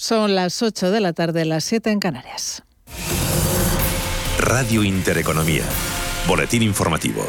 [0.00, 2.62] Son las 8 de la tarde, las 7 en Canarias.
[4.38, 5.64] Radio Intereconomía.
[6.26, 7.22] Boletín informativo.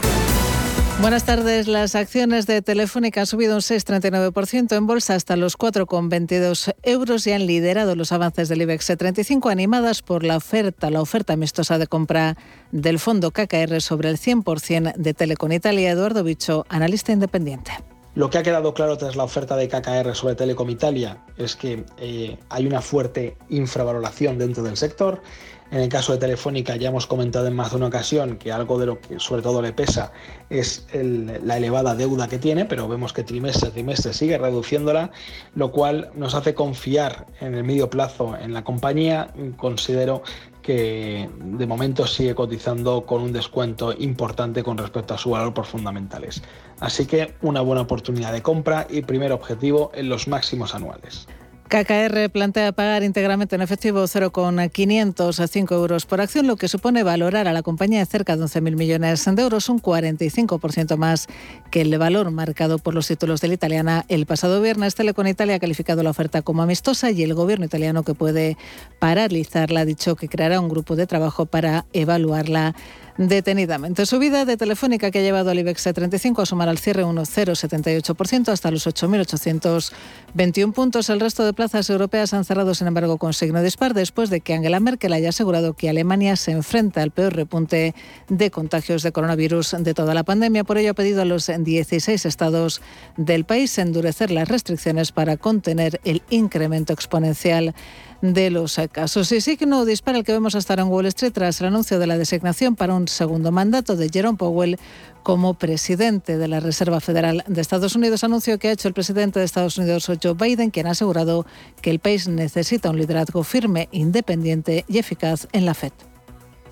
[1.01, 1.67] Buenas tardes.
[1.67, 7.33] Las acciones de Telefónica han subido un 6,39% en bolsa hasta los 4,22 euros y
[7.33, 11.87] han liderado los avances del IBEX 35 animadas por la oferta, la oferta amistosa de
[11.87, 12.37] compra
[12.71, 15.91] del fondo KKR sobre el 100% de Telecom Italia.
[15.91, 17.73] Eduardo Bicho, analista independiente.
[18.13, 21.85] Lo que ha quedado claro tras la oferta de KKR sobre Telecom Italia es que
[21.97, 25.21] eh, hay una fuerte infravaloración dentro del sector.
[25.71, 28.77] En el caso de Telefónica ya hemos comentado en más de una ocasión que algo
[28.77, 30.11] de lo que sobre todo le pesa
[30.49, 35.11] es la elevada deuda que tiene, pero vemos que trimestre a trimestre sigue reduciéndola,
[35.55, 39.29] lo cual nos hace confiar en el medio plazo en la compañía.
[39.55, 40.23] Considero
[40.61, 45.65] que de momento sigue cotizando con un descuento importante con respecto a su valor por
[45.65, 46.43] fundamentales.
[46.81, 51.27] Así que una buena oportunidad de compra y primer objetivo en los máximos anuales.
[51.71, 57.53] KKR plantea pagar íntegramente en efectivo 0,505 euros por acción, lo que supone valorar a
[57.53, 61.27] la compañía cerca de 11.000 millones de euros, un 45% más
[61.71, 64.95] que el valor marcado por los títulos de la italiana el pasado viernes.
[64.95, 68.57] Telecom Italia ha calificado la oferta como amistosa y el gobierno italiano que puede
[68.99, 72.75] paralizarla ha dicho que creará un grupo de trabajo para evaluarla
[73.17, 74.05] detenidamente.
[74.05, 78.49] Subida de Telefónica que ha llevado al IBEX 35 a sumar al cierre un 0,78%
[78.49, 81.09] hasta los 8.821 puntos.
[81.09, 84.53] El resto de plazas europeas han cerrado, sin embargo, con signo dispar después de que
[84.53, 87.95] Angela Merkel haya asegurado que Alemania se enfrenta al peor repunte
[88.29, 90.63] de contagios de coronavirus de toda la pandemia.
[90.63, 92.81] Por ello ha pedido a los 16 estados
[93.17, 97.73] del país endurecer las restricciones para contener el incremento exponencial
[98.21, 99.31] de los casos.
[99.31, 102.07] Y signo dispara el que vemos hasta ahora en Wall Street tras el anuncio de
[102.07, 104.77] la designación para un segundo mandato de Jerome Powell
[105.23, 108.23] como presidente de la Reserva Federal de Estados Unidos.
[108.23, 111.45] Anuncio que ha hecho el presidente de Estados Unidos, Joe Biden, quien ha asegurado
[111.81, 115.91] que el país necesita un liderazgo firme, independiente y eficaz en la Fed.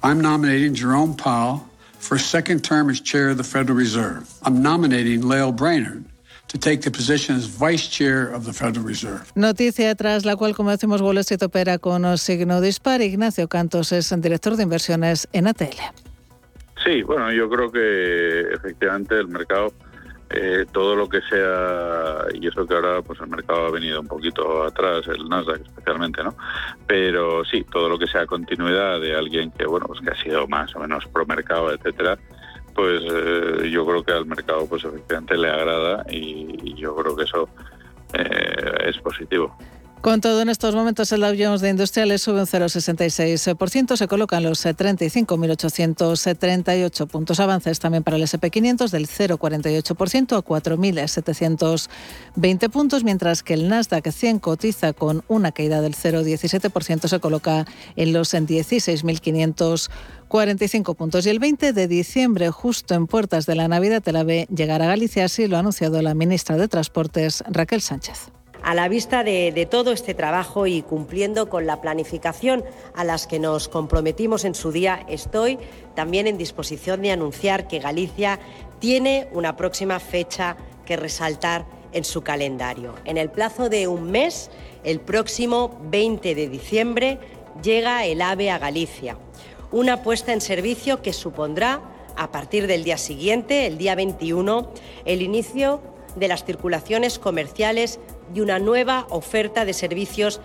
[0.03, 1.61] I'm nominating Jerome Powell
[1.99, 4.23] for a second term as chair of the Federal Reserve.
[4.43, 6.05] I'm nominating Lael Brainerd
[9.35, 13.01] Noticia tras la cual, como decimos, Wall Street opera con signo dispar.
[13.01, 15.77] Ignacio Cantos es director de inversiones en ATL.
[16.83, 19.73] Sí, bueno, yo creo que efectivamente el mercado,
[20.31, 24.07] eh, todo lo que sea, y eso que ahora pues el mercado ha venido un
[24.07, 26.33] poquito atrás, el Nasdaq especialmente, ¿no?
[26.87, 30.47] Pero sí, todo lo que sea continuidad de alguien que, bueno, pues que ha sido
[30.47, 32.17] más o menos pro mercado, etcétera,
[32.79, 37.23] pues eh, yo creo que al mercado pues efectivamente le agrada y, yo creo que
[37.23, 37.49] eso
[38.13, 39.57] eh, es positivo.
[40.01, 44.43] Con todo, en estos momentos el Dow Jones de Industriales sube un 0,66%, se colocan
[44.43, 47.41] los 35.838 puntos.
[47.41, 54.39] Avances también para el SP500 del 0,48% a 4.720 puntos, mientras que el Nasdaq 100
[54.39, 57.65] cotiza con una caída del 0,17%, se coloca
[57.97, 61.25] en los 16.545 puntos.
[61.25, 64.87] Y el 20 de diciembre, justo en puertas de la Navidad, el AVE llegará a
[64.87, 68.31] Galicia, así lo ha anunciado la ministra de Transportes, Raquel Sánchez.
[68.61, 73.39] A la vista de, todo este trabajo y cumpliendo con la planificación a las que
[73.39, 75.57] nos comprometimos en su día, estoy
[75.95, 78.39] también en disposición de anunciar que Galicia
[78.79, 82.95] tiene una próxima fecha que resaltar en su calendario.
[83.05, 84.51] En el plazo de un mes,
[84.83, 87.17] el próximo 20 de diciembre,
[87.63, 89.17] llega el AVE a Galicia.
[89.71, 91.81] Una puesta en servicio que supondrá,
[92.15, 94.71] a partir del día siguiente, el día 21,
[95.05, 95.81] el inicio
[96.15, 97.99] de las circulaciones comerciales
[98.33, 100.41] y una nueva oferta de servicios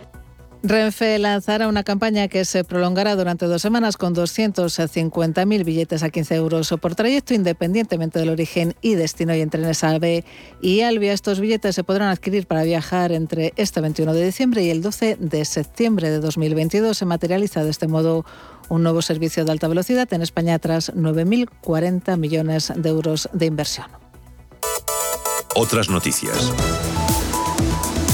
[0.67, 6.37] Renfe lanzará una campaña que se prolongará durante dos semanas con 250.000 billetes a 15
[6.37, 10.25] euros por trayecto, independientemente del origen y destino y en trenes AVE
[10.63, 11.13] y Albia.
[11.13, 15.19] Estos billetes se podrán adquirir para viajar entre este 21 de diciembre y el 12
[15.21, 16.97] de septiembre de 2022.
[16.97, 18.25] Se materializa de este modo
[18.71, 23.89] un nuevo servicio de alta velocidad en España tras 9.040 millones de euros de inversión.
[25.55, 26.51] Otras noticias.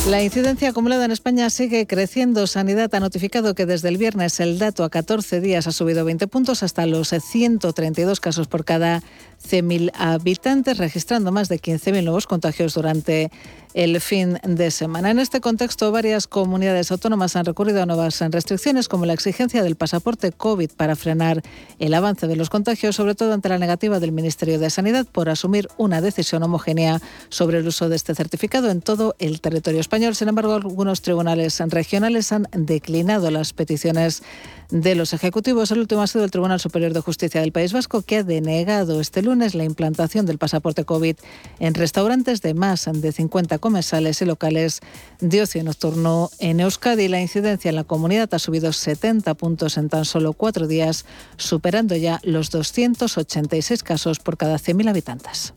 [0.09, 2.47] La incidencia acumulada en España sigue creciendo.
[2.47, 6.27] Sanidad ha notificado que desde el viernes el dato a 14 días ha subido 20
[6.27, 9.03] puntos hasta los 132 casos por cada
[9.47, 13.31] 100.000 habitantes, registrando más de 15.000 nuevos contagios durante
[13.75, 15.11] el fin de semana.
[15.11, 19.77] En este contexto, varias comunidades autónomas han recurrido a nuevas restricciones, como la exigencia del
[19.77, 21.43] pasaporte COVID para frenar
[21.79, 25.29] el avance de los contagios, sobre todo ante la negativa del Ministerio de Sanidad por
[25.29, 30.15] asumir una decisión homogénea sobre el uso de este certificado en todo el territorio español.
[30.15, 34.23] Sin embargo, algunos tribunales regionales han declinado las peticiones
[34.71, 35.71] de los ejecutivos.
[35.71, 39.01] El último ha sido el Tribunal Superior de Justicia del País Vasco, que ha denegado
[39.01, 41.17] este lunes la implantación del pasaporte COVID
[41.59, 44.81] en restaurantes de más de 50 comensales y locales
[45.21, 47.09] de ocio nocturno en Euskadi.
[47.09, 51.05] La incidencia en la comunidad ha subido 70 puntos en tan solo cuatro días,
[51.37, 55.55] superando ya los 286 casos por cada 100.000 habitantes.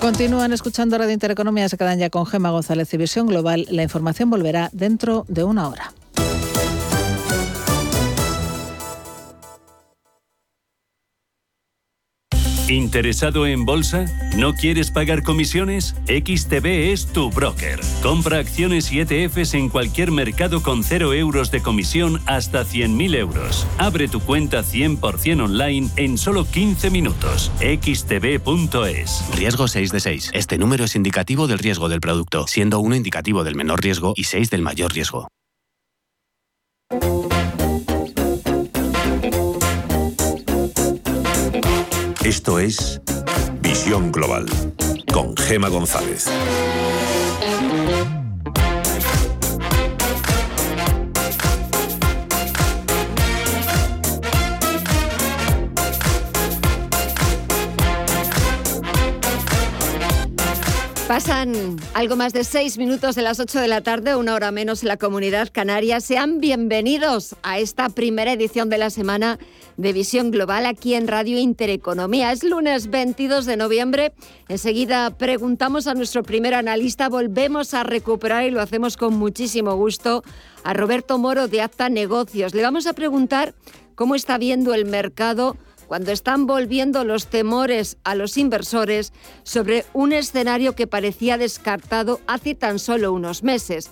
[0.00, 3.66] Continúan escuchando Radio Intereconomía, se quedan ya con Gema González y Visión Global.
[3.70, 5.92] La información volverá dentro de una hora.
[12.70, 14.04] ¿Interesado en bolsa?
[14.36, 15.96] ¿No quieres pagar comisiones?
[16.06, 17.80] XTB es tu broker.
[18.00, 23.66] Compra acciones y ETFs en cualquier mercado con 0 euros de comisión hasta 100.000 euros.
[23.78, 27.50] Abre tu cuenta 100% online en solo 15 minutos.
[27.58, 29.24] xtb.es.
[29.34, 30.30] Riesgo 6 de 6.
[30.32, 34.24] Este número es indicativo del riesgo del producto, siendo 1 indicativo del menor riesgo y
[34.24, 35.28] 6 del mayor riesgo.
[42.24, 43.00] Esto es
[43.60, 44.46] Visión Global
[45.12, 46.26] con Gema González.
[61.10, 64.84] Pasan algo más de seis minutos de las ocho de la tarde, una hora menos
[64.84, 65.98] en la comunidad canaria.
[65.98, 69.40] Sean bienvenidos a esta primera edición de la semana
[69.76, 72.30] de Visión Global aquí en Radio Intereconomía.
[72.30, 74.12] Es lunes 22 de noviembre.
[74.48, 77.08] Enseguida preguntamos a nuestro primer analista.
[77.08, 80.22] Volvemos a recuperar y lo hacemos con muchísimo gusto
[80.62, 82.54] a Roberto Moro de Acta Negocios.
[82.54, 83.52] Le vamos a preguntar
[83.96, 85.56] cómo está viendo el mercado
[85.90, 92.54] cuando están volviendo los temores a los inversores sobre un escenario que parecía descartado hace
[92.54, 93.90] tan solo unos meses.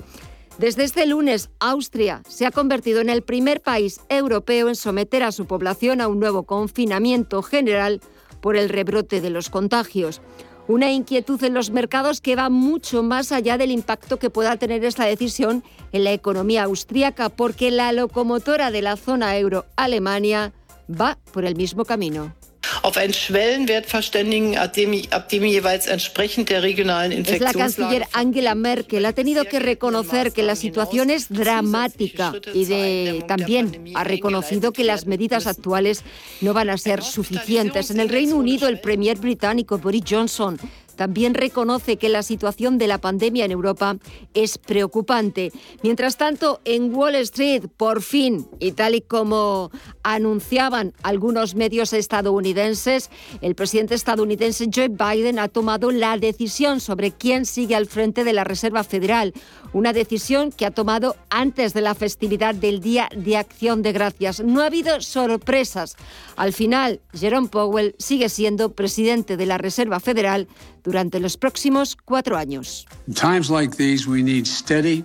[0.58, 5.32] Desde este lunes, Austria se ha convertido en el primer país europeo en someter a
[5.32, 8.00] su población a un nuevo confinamiento general
[8.40, 10.20] por el rebrote de los contagios.
[10.68, 14.84] Una inquietud en los mercados que va mucho más allá del impacto que pueda tener
[14.84, 20.52] esta decisión en la economía austríaca, porque la locomotora de la zona euro, Alemania,
[20.88, 22.34] va por el mismo camino.
[27.34, 32.66] Es la canciller Angela Merkel ha tenido que reconocer que la situación es dramática y
[32.66, 36.04] de, también ha reconocido que las medidas actuales
[36.40, 37.90] no van a ser suficientes.
[37.90, 40.58] En el Reino Unido, el premier británico Boris Johnson
[40.98, 43.96] también reconoce que la situación de la pandemia en Europa
[44.34, 45.52] es preocupante.
[45.84, 49.70] Mientras tanto, en Wall Street, por fin, y tal y como
[50.02, 53.10] anunciaban algunos medios estadounidenses,
[53.42, 58.32] el presidente estadounidense Joe Biden ha tomado la decisión sobre quién sigue al frente de
[58.32, 59.34] la Reserva Federal,
[59.72, 64.40] una decisión que ha tomado antes de la festividad del Día de Acción de Gracias.
[64.40, 65.96] No ha habido sorpresas.
[66.34, 70.48] Al final, Jerome Powell sigue siendo presidente de la Reserva Federal
[70.82, 72.86] durante los próximos cuatro años.
[73.06, 75.04] In times like these, we need steady,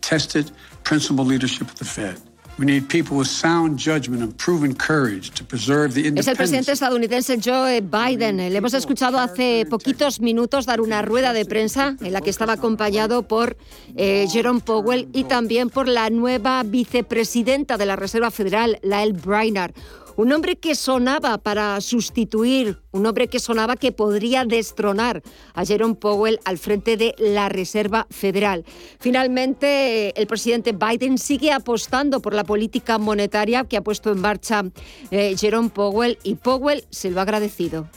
[0.00, 0.50] tested,
[0.84, 2.18] principled leadership at the Fed.
[2.58, 6.72] We need people with sound judgment and proven courage to preserve the Es el presidente
[6.72, 8.36] estadounidense Joe Biden.
[8.36, 12.52] Le hemos escuchado hace poquitos minutos dar una rueda de prensa en la que estaba
[12.52, 13.56] acompañado por
[13.96, 19.72] eh, Jerome Powell y también por la nueva vicepresidenta de la Reserva Federal, Lael Brainard
[20.16, 25.22] un hombre que sonaba para sustituir, un hombre que sonaba que podría destronar
[25.54, 28.64] a Jerome Powell al frente de la Reserva Federal.
[29.00, 34.64] Finalmente, el presidente Biden sigue apostando por la política monetaria que ha puesto en marcha
[35.10, 37.88] eh, Jerome Powell y Powell se lo ha agradecido.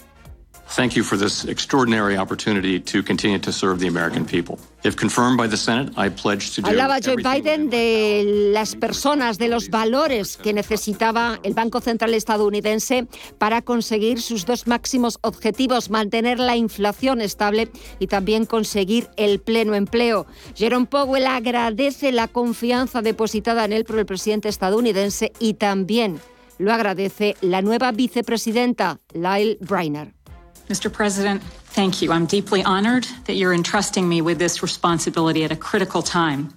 [0.67, 4.57] Thank you for this extraordinary opportunity to continue to serve the American people.
[4.83, 9.37] If confirmed by the Senate, I pledge to do Hablaba Joe Biden de las personas,
[9.37, 13.07] de los valores que necesitaba el Banco Central estadounidense
[13.37, 17.69] para conseguir sus dos máximos objetivos, mantener la inflación estable
[17.99, 20.25] y también conseguir el pleno empleo.
[20.55, 26.19] Jerome Powell agradece la confianza depositada en él por el presidente estadounidense y también
[26.57, 30.14] lo agradece la nueva vicepresidenta, Lyle Brainerd.
[30.69, 30.91] Mr.
[30.91, 31.43] President,
[31.73, 32.11] thank you.
[32.11, 36.49] I'm deeply honored that you're entrusting me with this responsibility at a critical time.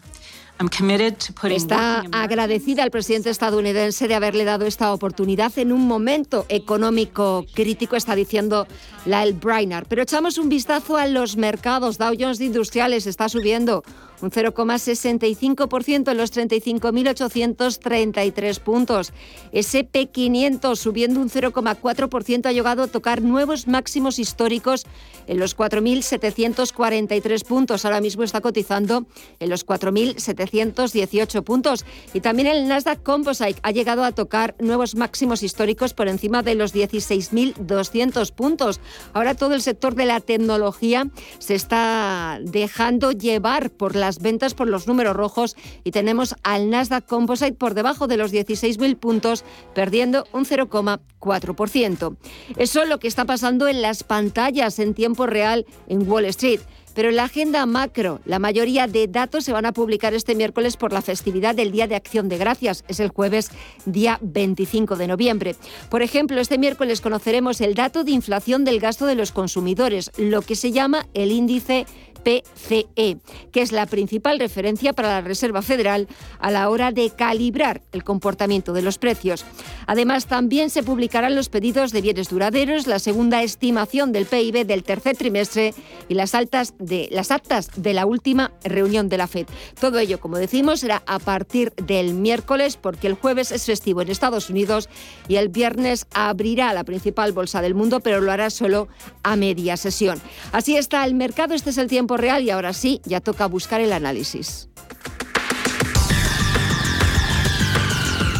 [0.60, 5.72] I'm committed to putting Está agradecida al presidente estadounidense de haberle dado esta oportunidad en
[5.72, 8.66] un momento económico crítico, está diciendo
[9.04, 9.86] Lyle Brainard.
[9.88, 11.96] Pero echamos un vistazo a los mercados.
[11.96, 13.84] Dow Jones de Industriales está subiendo
[14.20, 19.12] un 0,65% en los 35.833 puntos.
[19.52, 24.86] SP500 subiendo un 0,4% ha llegado a tocar nuevos máximos históricos
[25.26, 27.84] en los 4.743 puntos.
[27.84, 29.06] Ahora mismo está cotizando
[29.40, 31.84] en los 4.718 puntos.
[32.14, 36.54] Y también el Nasdaq Composite ha llegado a tocar nuevos máximos históricos por encima de
[36.54, 38.80] los 16.200 puntos.
[39.12, 41.08] Ahora todo el sector de la tecnología
[41.38, 47.04] se está dejando llevar por las ventas, por los números rojos y tenemos al Nasdaq
[47.04, 52.16] Composite por debajo de los 16.000 puntos, perdiendo un 0,4%.
[52.56, 56.60] Eso es lo que está pasando en las pantallas en tiempo real en Wall Street.
[56.98, 60.76] Pero en la agenda macro, la mayoría de datos se van a publicar este miércoles
[60.76, 62.82] por la festividad del Día de Acción de Gracias.
[62.88, 63.52] Es el jueves,
[63.86, 65.54] día 25 de noviembre.
[65.90, 70.42] Por ejemplo, este miércoles conoceremos el dato de inflación del gasto de los consumidores, lo
[70.42, 71.86] que se llama el índice
[72.22, 73.18] PCE,
[73.52, 76.08] que es la principal referencia para la Reserva Federal
[76.38, 79.44] a la hora de calibrar el comportamiento de los precios.
[79.86, 84.82] Además, también se publicarán los pedidos de bienes duraderos, la segunda estimación del PIB del
[84.82, 85.74] tercer trimestre
[86.08, 89.46] y las, altas de, las actas de la última reunión de la FED.
[89.80, 94.10] Todo ello, como decimos, será a partir del miércoles, porque el jueves es festivo en
[94.10, 94.88] Estados Unidos
[95.28, 98.88] y el viernes abrirá la principal bolsa del mundo, pero lo hará solo
[99.22, 100.20] a media sesión.
[100.52, 103.80] Así está el mercado, este es el tiempo real y ahora sí, ya toca buscar
[103.80, 104.68] el análisis.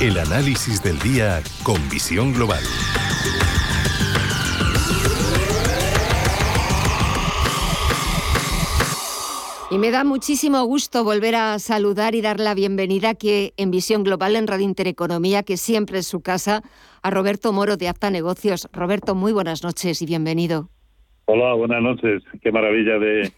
[0.00, 2.62] El análisis del día con visión global.
[9.70, 14.02] Y me da muchísimo gusto volver a saludar y dar la bienvenida aquí en Visión
[14.02, 16.62] Global en Radio Intereconomía, que siempre es su casa,
[17.02, 18.66] a Roberto Moro de Apta Negocios.
[18.72, 20.70] Roberto, muy buenas noches y bienvenido.
[21.30, 22.22] Hola, buenas noches.
[22.40, 23.30] Qué maravilla de,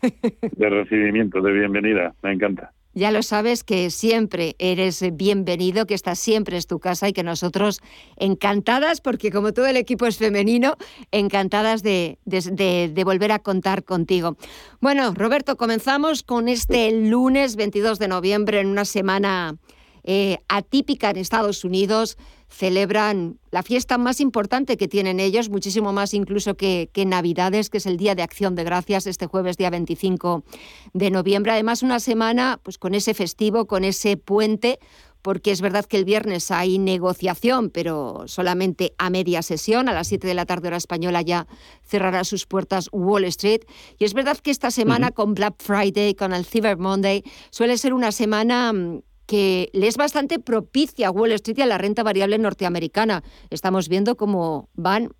[0.70, 2.14] recibimiento, de bienvenida.
[2.22, 2.72] Me encanta.
[2.94, 7.24] Ya lo sabes que siempre eres bienvenido, que esta siempre es tu casa y que
[7.24, 7.80] nosotros
[8.16, 10.76] encantadas, porque como todo el equipo es femenino,
[11.10, 14.36] encantadas de, de, volver a contar contigo.
[14.80, 19.56] Bueno, Roberto, comenzamos con este lunes 22 de noviembre en una semana
[20.04, 22.16] eh, atípica en Estados Unidos
[22.50, 27.86] celebran la fiesta más importante que tienen ellos, muchísimo más incluso que, Navidades, que es
[27.86, 30.44] el Día de Acción de Gracias, este jueves día 25
[30.92, 31.52] de noviembre.
[31.52, 34.78] Además, una semana pues, con ese festivo, con ese puente,
[35.22, 40.08] porque es verdad que el viernes hay negociación, pero solamente a media sesión, a las
[40.08, 41.46] 7 de la tarde hora española ya
[41.84, 43.60] cerrará sus puertas Wall Street.
[43.98, 47.92] Y es verdad que esta semana con Black Friday, con el Cyber Monday, suele ser
[47.92, 52.02] una semana mm, que le es bastante propicia a Wall Street y a la renta
[52.02, 53.22] variable norteamericana.
[53.48, 55.10] Estamos viendo cómo van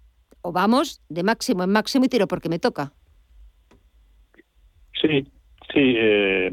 [0.43, 2.93] o vamos de máximo en máximo y tiro porque me toca.
[5.00, 5.23] Sí,
[5.73, 6.50] sí, eh,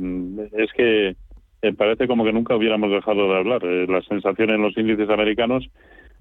[0.53, 1.15] es que
[1.63, 3.65] eh, parece como que nunca hubiéramos dejado de hablar.
[3.65, 5.67] Eh, la sensación en los índices americanos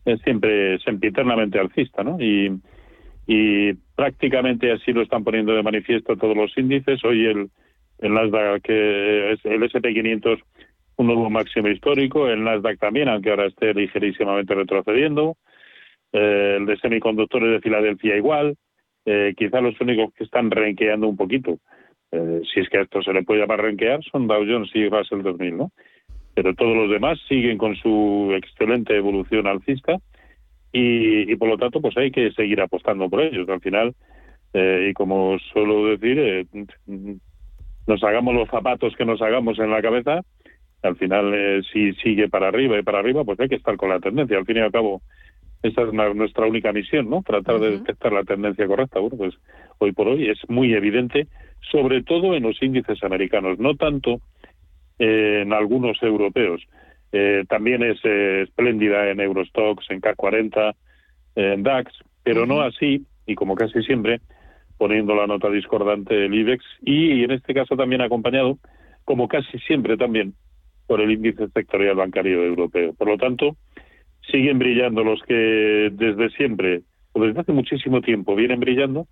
[0.06, 2.16] es siempre sempiternamente alcista, ¿no?
[2.18, 2.58] Y,
[3.96, 7.04] prácticamente así lo están poniendo de manifiesto todos los índices.
[7.04, 7.50] Hoy el,
[7.98, 10.38] el Nasdaq, que es el SP500
[10.96, 15.36] un nuevo máximo histórico, el Nasdaq también, aunque ahora esté ligerísimamente retrocediendo,
[16.12, 18.56] eh, el de semiconductores de Filadelfia igual,
[19.04, 21.58] eh, quizá los únicos que están renqueando un poquito,
[22.12, 24.88] eh, si es que a esto se le puede llamar renquear, son Dow Jones y
[24.88, 25.70] Russell 2000, ¿no?
[26.34, 29.96] Pero todos los demás siguen con su excelente evolución alcista
[30.72, 33.48] y, y por lo tanto pues hay que seguir apostando por ellos.
[33.48, 33.94] Al final,
[34.52, 36.46] y como suelo decir,
[37.86, 40.22] nos hagamos los zapatos que nos hagamos en la cabeza,
[40.86, 43.90] al final, eh, si sigue para arriba y para arriba, pues hay que estar con
[43.90, 44.38] la tendencia.
[44.38, 45.02] Al fin y al cabo,
[45.62, 47.22] esa es nuestra única misión, ¿no?
[47.22, 49.00] Tratar de detectar la tendencia correcta.
[49.00, 49.34] Bueno, pues
[49.78, 51.26] hoy por hoy es muy evidente,
[51.70, 54.20] sobre todo en los índices americanos, no tanto
[54.98, 56.62] eh, en algunos europeos.
[57.12, 60.74] Eh, también es espléndida en Eurostox, en K40,
[61.36, 64.20] en DAX, pero no así, y como casi siempre,
[64.78, 68.58] poniendo la nota discordante el IBEX, y en este caso también acompañado,
[69.04, 70.34] como casi siempre también,
[70.86, 72.94] por el índice sectorial bancario europeo.
[72.94, 73.56] Por lo tanto,
[74.30, 79.06] siguen brillando los que desde siempre, o desde hace muchísimo tiempo, vienen brillando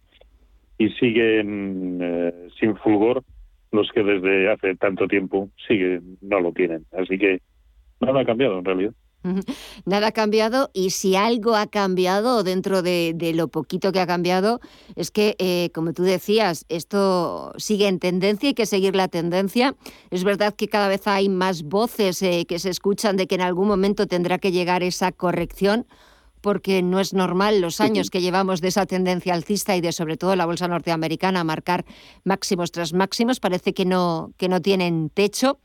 [0.79, 3.23] y siguen eh, sin fulgor
[3.73, 6.85] los que desde hace tanto tiempo siguen no lo tienen.
[6.93, 7.41] Así que
[8.01, 8.93] nada ha cambiado en realidad.
[9.87, 14.61] Nada ha cambiado y si algo ha cambiado dentro de, lo poquito que ha cambiado
[14.97, 19.75] es que, eh, como tú decías, esto sigue en tendencia, hay que seguir la tendencia.
[20.11, 23.41] Es verdad que cada vez hay más voces eh, que se escuchan de que en
[23.41, 25.87] algún momento tendrá que llegar esa corrección
[26.45, 30.19] porque no es normal los años que llevamos de esa tendencia alcista y de sobre
[30.19, 31.87] todo la bolsa norteamericana a marcar
[32.23, 33.41] máximos tras máximos.
[33.41, 35.59] Parece que no, que no tienen techo.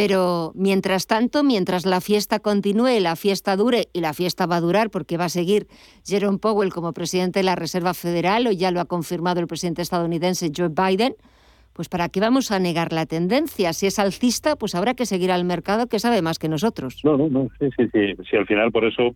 [0.00, 4.60] Pero mientras tanto, mientras la fiesta continúe, la fiesta dure, y la fiesta va a
[4.62, 5.66] durar porque va a seguir
[6.06, 9.82] Jerome Powell como presidente de la Reserva Federal, o ya lo ha confirmado el presidente
[9.82, 11.16] estadounidense Joe Biden,
[11.74, 13.74] pues ¿para qué vamos a negar la tendencia?
[13.74, 17.02] Si es alcista, pues habrá que seguir al mercado que sabe más que nosotros.
[17.04, 18.14] No, no, no, sí, sí, sí.
[18.30, 19.14] Si al final por eso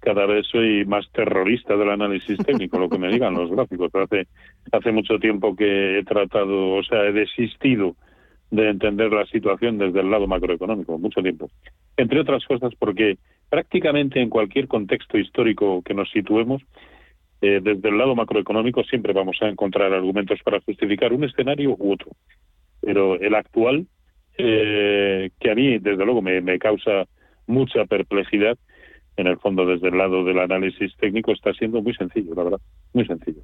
[0.00, 3.90] cada vez soy más terrorista del análisis técnico, lo que me digan los gráficos.
[3.94, 4.26] Hace,
[4.72, 7.96] hace mucho tiempo que he tratado, o sea, he desistido
[8.50, 11.50] de entender la situación desde el lado macroeconómico, mucho tiempo.
[11.96, 13.18] Entre otras cosas porque
[13.50, 16.62] prácticamente en cualquier contexto histórico que nos situemos,
[17.40, 21.92] eh, desde el lado macroeconómico siempre vamos a encontrar argumentos para justificar un escenario u
[21.92, 22.10] otro.
[22.80, 23.86] Pero el actual,
[24.38, 27.06] eh, que a mí desde luego me, me causa
[27.46, 28.58] mucha perplejidad,
[29.18, 32.60] en el fondo desde el lado del análisis técnico está siendo muy sencillo, la verdad,
[32.92, 33.42] muy sencillo.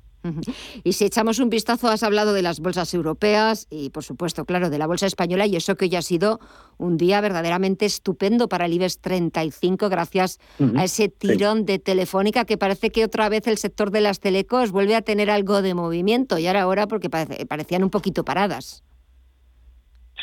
[0.85, 4.71] Y si echamos un vistazo, has hablado de las bolsas europeas y, por supuesto, claro,
[4.71, 6.39] de la bolsa española y eso que hoy ha sido
[6.79, 10.39] un día verdaderamente estupendo para el IBEX 35 gracias
[10.77, 14.71] a ese tirón de Telefónica que parece que otra vez el sector de las telecos
[14.71, 18.85] vuelve a tener algo de movimiento y ahora ahora porque parecían un poquito paradas.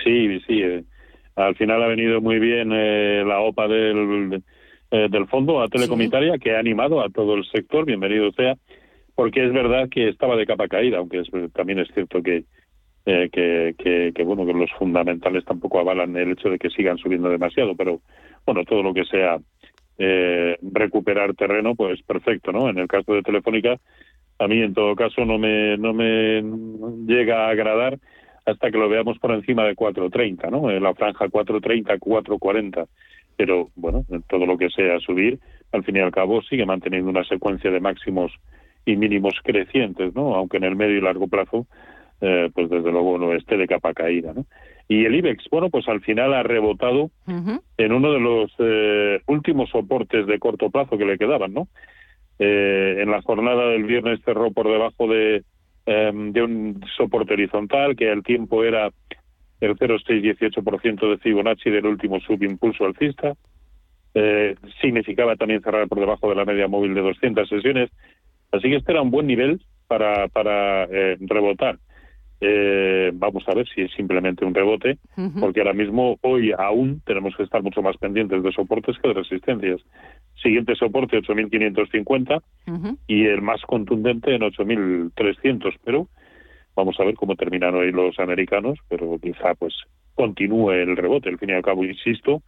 [0.01, 0.62] Sí, sí.
[0.62, 0.86] Eh,
[1.36, 4.43] al final ha venido muy bien eh, la OPA del
[4.92, 8.56] eh, del fondo a Telecom Italia, que ha animado a todo el sector, bienvenido sea,
[9.16, 12.44] porque es verdad que estaba de capa caída, aunque también es cierto que,
[13.06, 17.30] eh, que, que, bueno que los fundamentales tampoco avalan el hecho de que sigan subiendo
[17.30, 18.02] demasiado, pero
[18.46, 19.40] bueno, todo lo que sea
[19.98, 22.70] eh, recuperar terreno, pues perfecto, ¿no?
[22.70, 23.78] En el caso de Telefónica,
[24.40, 26.44] a mí en todo caso no me, no me
[27.06, 27.98] llega a agradar
[28.46, 30.70] hasta que lo veamos por encima de 4.30, ¿no?
[30.70, 32.88] En la franja 4.30, 4.40
[33.38, 35.40] pero bueno, todo lo que sea subir,
[35.72, 38.32] al fin y al cabo sigue manteniendo una secuencia de máximos
[38.86, 40.36] y mínimos crecientes, ¿no?
[40.36, 41.68] Aunque en el medio y largo plazo,
[42.22, 44.46] eh, pues desde luego no esté de capa caída, ¿no?
[44.88, 49.70] Y el IBEX, bueno, pues al final ha rebotado en uno de los eh, últimos
[49.70, 51.68] soportes de corto plazo que le quedaban, ¿no?
[52.40, 55.44] Eh, en la jornada del viernes cerró por debajo de,
[55.86, 58.90] em, de un soporte horizontal, que al tiempo era
[59.62, 63.34] el 0,618% de Fibonacci del último subimpulso alcista.
[64.13, 67.89] Eh, significaba también cerrar por debajo de la media móvil de 200 sesiones.
[68.51, 71.77] Así que este era un buen nivel para, para eh, rebotar.
[72.44, 74.98] Eh, vamos a ver si es simplemente un rebote,
[75.39, 79.13] porque ahora mismo, hoy aún, tenemos que estar mucho más pendientes de soportes que de
[79.13, 79.79] resistencias.
[80.42, 82.42] Siguiente soporte, 8.550,
[83.05, 86.07] y el más contundente en 8.300, pero
[86.75, 89.74] Vamos a ver cómo terminan hoy los americanos, pero quizá pues
[90.16, 91.29] continúe el rebote.
[91.29, 92.42] Al fin y al cabo, insisto,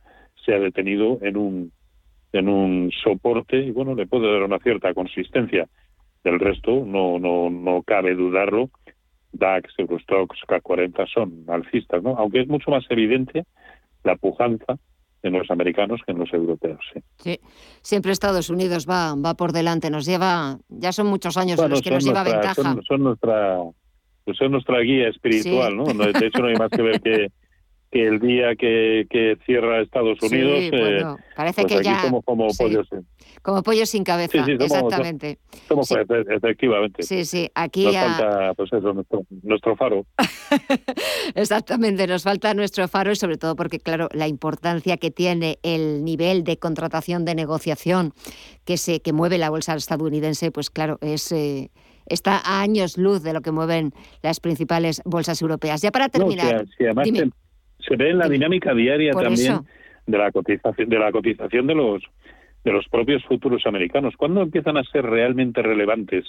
[0.45, 1.71] se ha detenido en un
[2.31, 5.67] en un soporte y bueno, le puede dar una cierta consistencia.
[6.23, 8.69] Del resto, no no no cabe dudarlo.
[9.33, 12.15] DAX, Eurostox, K40 son alcistas, ¿no?
[12.17, 13.45] Aunque es mucho más evidente
[14.03, 14.77] la pujanza
[15.23, 16.79] en los americanos que en los europeos.
[16.93, 16.99] Sí.
[17.17, 17.39] sí.
[17.81, 21.81] siempre Estados Unidos va, va por delante, nos lleva, ya son muchos años en los
[21.81, 22.53] que nos lleva ventaja.
[22.53, 23.59] Son, son, nuestra,
[24.25, 25.85] pues es nuestra guía espiritual, ¿no?
[25.85, 27.27] De hecho, no hay más que ver que,
[27.93, 32.01] que el día que, que cierra Estados Unidos, sí, eh, bueno, parece pues que ya
[32.01, 33.05] somos como pollos sin...
[33.43, 35.37] como pollos sin cabeza, exactamente.
[35.67, 35.95] Somos, sí.
[36.07, 37.03] Pues, efectivamente.
[37.03, 40.07] Sí, sí, aquí nos falta pues eso, nuestro, nuestro faro.
[41.35, 46.03] exactamente, nos falta nuestro faro y sobre todo porque claro, la importancia que tiene el
[46.03, 48.13] nivel de contratación de negociación
[48.65, 51.69] que se que mueve la bolsa estadounidense, pues claro, es eh,
[52.05, 55.81] está a años luz de lo que mueven las principales bolsas europeas.
[55.81, 56.65] Ya para terminar.
[56.79, 57.07] además
[57.79, 59.61] se, ve en la dinámica diaria también
[60.05, 62.03] de la cotización de la cotización de los
[62.63, 64.15] de los propios futuros americanos.
[64.17, 66.25] ¿Cuándo empiezan a ser realmente relevantes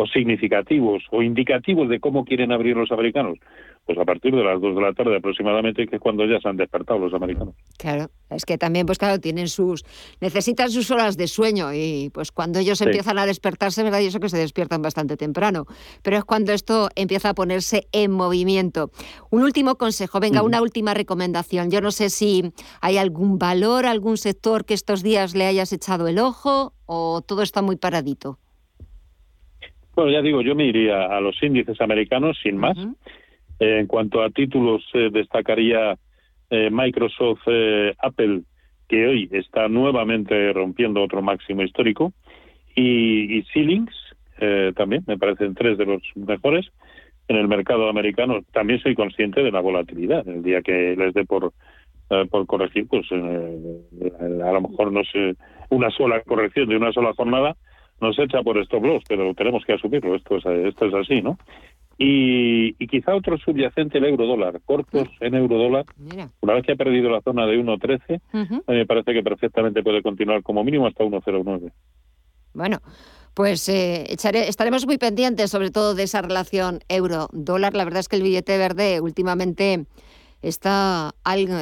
[0.00, 3.38] o significativos o indicativos de cómo quieren abrir los americanos?
[3.84, 6.48] Pues a partir de las 2 de la tarde aproximadamente, que es cuando ya se
[6.48, 7.54] han despertado los americanos.
[7.76, 9.84] Claro, es que también, pues claro, tienen sus,
[10.20, 14.00] necesitan sus horas de sueño y pues cuando ellos empiezan a despertarse, ¿verdad?
[14.00, 15.66] Y eso que se despiertan bastante temprano,
[16.02, 18.90] pero es cuando esto empieza a ponerse en movimiento.
[19.30, 21.70] Un último consejo, venga, una última recomendación.
[21.70, 26.08] Yo no sé si hay algún valor, algún sector que estos días le hayas echado
[26.08, 28.38] el ojo o todo está muy paradito.
[30.00, 32.78] Bueno, ya digo, yo me iría a los índices americanos sin más.
[33.58, 35.94] en cuanto a títulos, eh, destacaría
[36.48, 38.40] eh, Microsoft, eh, Apple,
[38.88, 42.14] que hoy está nuevamente rompiendo otro máximo histórico,
[42.74, 43.94] y, y Ceilings,
[44.74, 46.64] también, me parecen tres de los mejores.
[47.28, 50.26] En el mercado americano también soy consciente de la volatilidad.
[50.26, 51.52] El día que les dé por
[52.12, 55.36] eh, por corregir, pues eh, a lo mejor no sé,
[55.68, 57.54] una sola corrección de una sola jornada
[58.00, 61.38] nos echa por stop loss, pero tenemos que asumirlo, esto es, esto es así, ¿no?
[62.02, 65.84] Y, quizá otro subyacente, el euro dólar, cortos en euro dólar,
[66.40, 69.82] una vez que ha perdido la zona de 1.13, a mí me parece que perfectamente
[69.82, 71.70] puede continuar como mínimo hasta 1.09.
[72.54, 72.80] Bueno,
[73.34, 77.74] pues eh, estaremos muy pendientes sobre todo de esa relación euro-dólar.
[77.74, 79.84] La verdad es que el billete verde últimamente
[80.42, 81.14] está,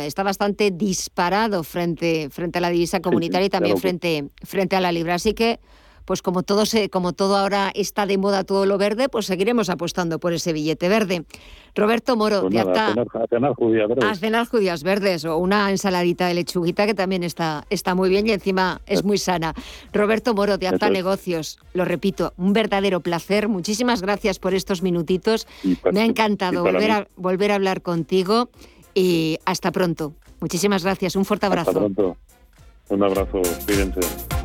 [0.04, 4.92] está bastante disparado frente, frente a la divisa comunitaria y también frente, frente a la
[4.92, 5.14] libra.
[5.14, 5.60] Así que
[6.08, 9.68] pues como todo, se, como todo ahora está de moda todo lo verde, pues seguiremos
[9.68, 11.26] apostando por ese billete verde.
[11.74, 14.04] Roberto Moro, pues nada, a, cenar, judías verdes.
[14.06, 18.26] A cenar judías verdes o una ensaladita de lechuguita que también está, está muy bien
[18.26, 19.52] y encima es muy sana.
[19.92, 23.46] Roberto Moro, de Acta Negocios, lo repito, un verdadero placer.
[23.50, 25.46] Muchísimas gracias por estos minutitos.
[25.92, 28.48] Me ha encantado volver a, volver a hablar contigo
[28.94, 30.14] y hasta pronto.
[30.40, 31.68] Muchísimas gracias, un fuerte abrazo.
[31.68, 32.16] Hasta pronto.
[32.88, 34.37] Un abrazo, cuídense.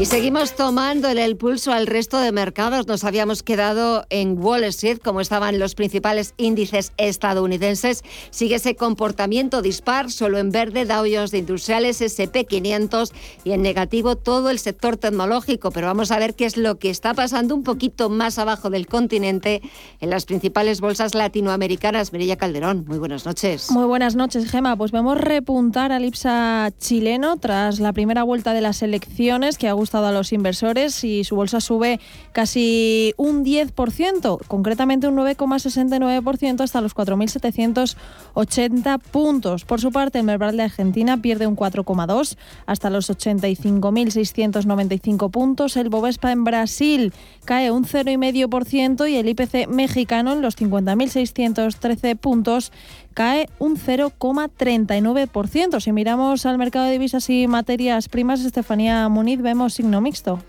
[0.00, 2.86] Y seguimos tomándole el pulso al resto de mercados.
[2.86, 8.02] Nos habíamos quedado en Wall Street, como estaban los principales índices estadounidenses.
[8.30, 13.12] Sigue ese comportamiento dispar, solo en verde Dow Jones de Industriales, SP500
[13.44, 15.70] y en negativo todo el sector tecnológico.
[15.70, 18.86] Pero vamos a ver qué es lo que está pasando un poquito más abajo del
[18.86, 19.60] continente
[20.00, 22.14] en las principales bolsas latinoamericanas.
[22.14, 23.70] Mirella Calderón, muy buenas noches.
[23.70, 24.78] Muy buenas noches, Gema.
[24.78, 29.74] Pues vemos repuntar al IPSA chileno tras la primera vuelta de las elecciones que ha
[29.98, 32.00] a los inversores y su bolsa sube
[32.32, 39.64] casi un 10%, concretamente un 9,69% hasta los 4.780 puntos.
[39.64, 45.76] Por su parte, el Merval de Argentina pierde un 4,2 hasta los 85.695 puntos.
[45.76, 47.12] El Bovespa en Brasil
[47.44, 52.72] cae un 0,5% y el IPC mexicano en los 50.613 puntos
[53.14, 55.80] cae un 0,39%.
[55.80, 60.40] Si miramos al mercado de divisas y materias primas, Estefanía Muniz, vemos signo mixto.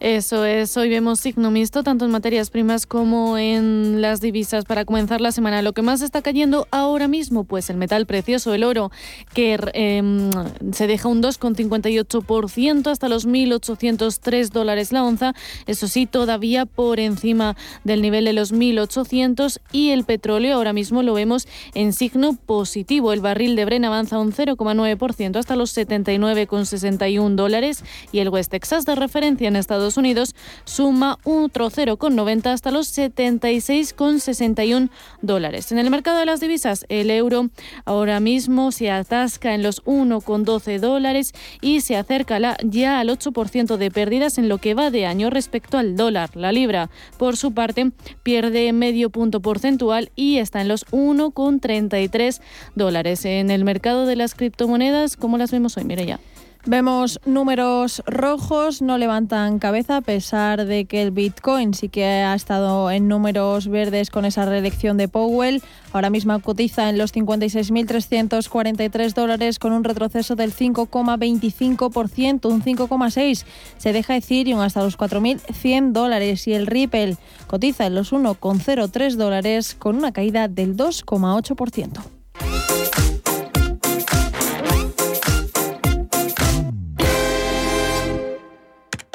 [0.00, 4.86] Eso es, hoy vemos signo mixto tanto en materias primas como en las divisas para
[4.86, 5.60] comenzar la semana.
[5.60, 8.90] Lo que más está cayendo ahora mismo, pues el metal precioso, el oro,
[9.34, 10.30] que em,
[10.72, 15.34] se deja un 2,58% hasta los 1.803 dólares la onza.
[15.66, 21.02] Eso sí, todavía por encima del nivel de los 1.800 y el petróleo ahora mismo
[21.02, 23.12] lo vemos en signo positivo.
[23.12, 28.86] El barril de Bren avanza un 0,9% hasta los 79,61 dólares y el West Texas
[28.86, 34.90] de referencia en Estados Unidos suma otro 0,90 hasta los 76,61
[35.22, 35.72] dólares.
[35.72, 37.50] En el mercado de las divisas, el euro
[37.84, 43.90] ahora mismo se atasca en los 1,12 dólares y se acerca ya al 8% de
[43.90, 46.36] pérdidas en lo que va de año respecto al dólar.
[46.36, 52.40] La libra, por su parte, pierde medio punto porcentual y está en los 1,33
[52.74, 53.24] dólares.
[53.24, 55.84] En el mercado de las criptomonedas, ¿cómo las vemos hoy?
[55.84, 56.20] Mire ya.
[56.66, 62.34] Vemos números rojos, no levantan cabeza a pesar de que el Bitcoin sí que ha
[62.34, 65.62] estado en números verdes con esa reelección de Powell.
[65.94, 73.44] Ahora mismo cotiza en los 56.343 dólares con un retroceso del 5,25%, un 5,6%.
[73.78, 79.74] Se deja Ethereum hasta los 4.100 dólares y el Ripple cotiza en los 1,03 dólares
[79.78, 82.19] con una caída del 2,8%.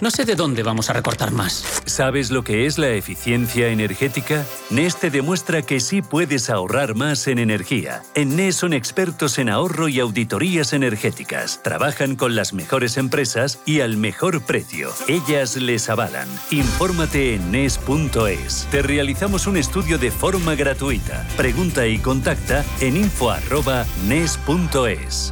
[0.02, 1.82] No sé de dónde vamos a recortar más.
[1.86, 4.44] ¿Sabes lo que es la eficiencia energética?
[4.70, 8.04] NES te demuestra que sí puedes ahorrar más en energía.
[8.14, 11.64] En NES son expertos en ahorro y auditorías energéticas.
[11.64, 14.90] Trabajan con las mejores empresas y al mejor precio.
[15.08, 16.28] Ellas les avalan.
[16.52, 18.68] Infórmate en NES.es.
[18.72, 21.26] Te realizamos un estudio de forma gratuita.
[21.38, 23.64] Pregunta y contacta en info.nes.es.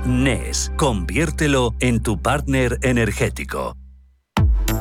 [0.05, 3.75] NES, conviértelo en tu partner energético.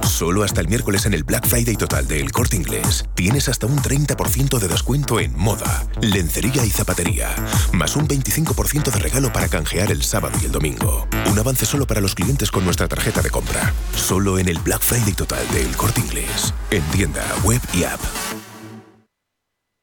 [0.03, 3.67] Solo hasta el miércoles en el Black Friday total de El Corte Inglés tienes hasta
[3.67, 7.35] un 30% de descuento en moda, lencería y zapatería,
[7.73, 11.07] más un 25% de regalo para canjear el sábado y el domingo.
[11.31, 13.73] Un avance solo para los clientes con nuestra tarjeta de compra.
[13.95, 18.01] Solo en el Black Friday total de El Corte Inglés, en tienda, web y app.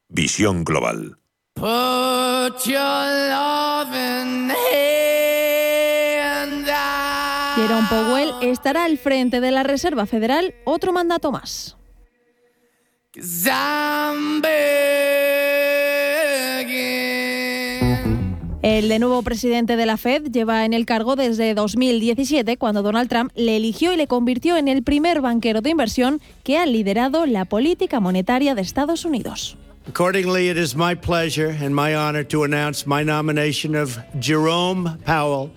[0.10, 1.17] Visión Global.
[7.55, 8.18] Jerome Powell
[8.49, 11.77] estará al frente de la Reserva Federal otro mandato más.
[18.62, 23.09] El de nuevo presidente de la Fed lleva en el cargo desde 2017, cuando Donald
[23.09, 27.25] Trump le eligió y le convirtió en el primer banquero de inversión que ha liderado
[27.25, 29.57] la política monetaria de Estados Unidos.
[29.88, 35.51] Accordingly, it is my pleasure and my honor to announce my nomination of Jerome Powell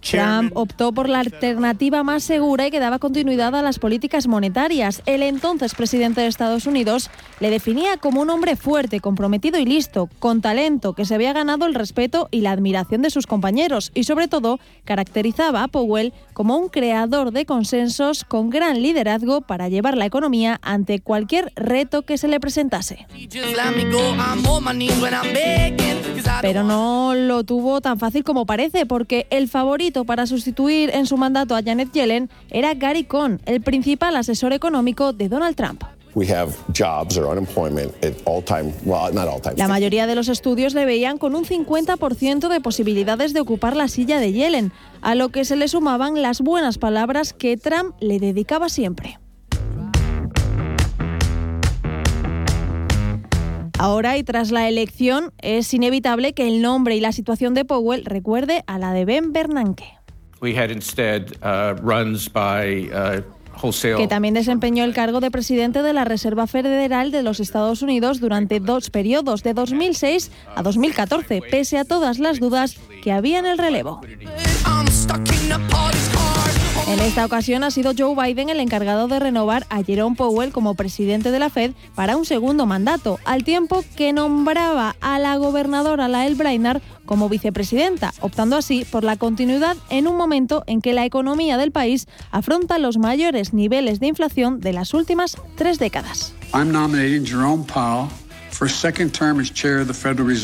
[0.00, 5.02] Trump optó por la alternativa más segura y que daba continuidad a las políticas monetarias.
[5.06, 10.08] El entonces presidente de Estados Unidos le definía como un hombre fuerte, comprometido y listo,
[10.18, 14.04] con talento, que se había ganado el respeto y la admiración de sus compañeros y
[14.04, 19.96] sobre todo caracterizaba a Powell como un creador de consensos con gran liderazgo para llevar
[19.96, 23.06] la economía ante cualquier reto que se le presentase.
[26.40, 31.16] Pero no lo tuvo tan fácil como parece porque el favorito para sustituir en su
[31.16, 35.84] mandato a Janet Yellen era Gary Cohn, el principal asesor económico de Donald Trump.
[39.56, 43.88] La mayoría de los estudios le veían con un 50% de posibilidades de ocupar la
[43.88, 48.18] silla de Yellen, a lo que se le sumaban las buenas palabras que Trump le
[48.18, 49.18] dedicaba siempre.
[53.78, 58.04] Ahora y tras la elección es inevitable que el nombre y la situación de Powell
[58.04, 59.84] recuerde a la de Ben Bernanke.
[60.40, 63.22] We had instead uh, runs by uh,
[63.96, 68.20] que también desempeñó el cargo de presidente de la Reserva Federal de los Estados Unidos
[68.20, 73.46] durante dos periodos, de 2006 a 2014, pese a todas las dudas que había en
[73.46, 74.00] el relevo.
[76.88, 80.72] En esta ocasión ha sido Joe Biden el encargado de renovar a Jerome Powell como
[80.72, 86.08] presidente de la Fed para un segundo mandato, al tiempo que nombraba a la gobernadora
[86.08, 91.04] Lael Brainard como vicepresidenta, optando así por la continuidad en un momento en que la
[91.04, 96.32] economía del país afronta los mayores niveles de inflación de las últimas tres décadas.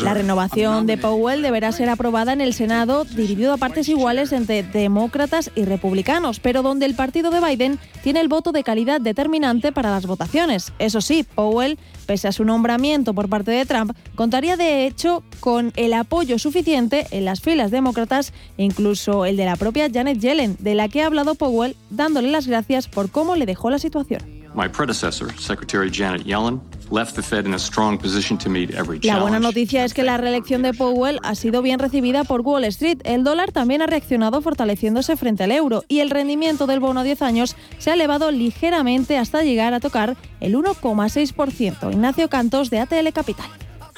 [0.02, 4.62] La renovación de Powell deberá ser aprobada en el Senado, dividido a partes iguales entre
[4.62, 9.72] demócratas y republicanos, pero donde el partido de Biden tiene el voto de calidad determinante
[9.72, 10.72] para las votaciones.
[10.78, 15.72] Eso sí, Powell, pese a su nombramiento por parte de Trump, contaría de hecho con
[15.74, 20.56] el apoyo suficiente en las filas demócratas e incluso el de la propia Janet Yellen,
[20.60, 24.22] de la que ha hablado Powell dándole las gracias por cómo le dejó la situación.
[24.54, 29.00] My predecessor, Secretary Janet Yellen, left the Fed in a strong position to meet every
[29.00, 29.06] challenge.
[29.06, 32.64] La buena noticia es que la reelección de Powell ha sido bien recibida por Wall
[32.64, 32.98] Street.
[33.04, 37.04] El dólar también ha reaccionado fortaleciéndose frente al euro y el rendimiento del bono a
[37.04, 41.92] 10 años se ha elevado ligeramente hasta llegar a tocar el 1,6%.
[41.92, 43.46] Ignacio Cantos de ATL Capital.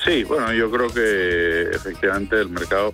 [0.04, 2.92] Sí, bueno, yo creo que efectivamente el mercado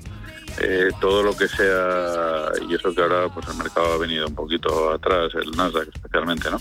[0.59, 4.35] eh, todo lo que sea, y eso que ahora pues el mercado ha venido un
[4.35, 6.61] poquito atrás, el Nasdaq especialmente, ¿no?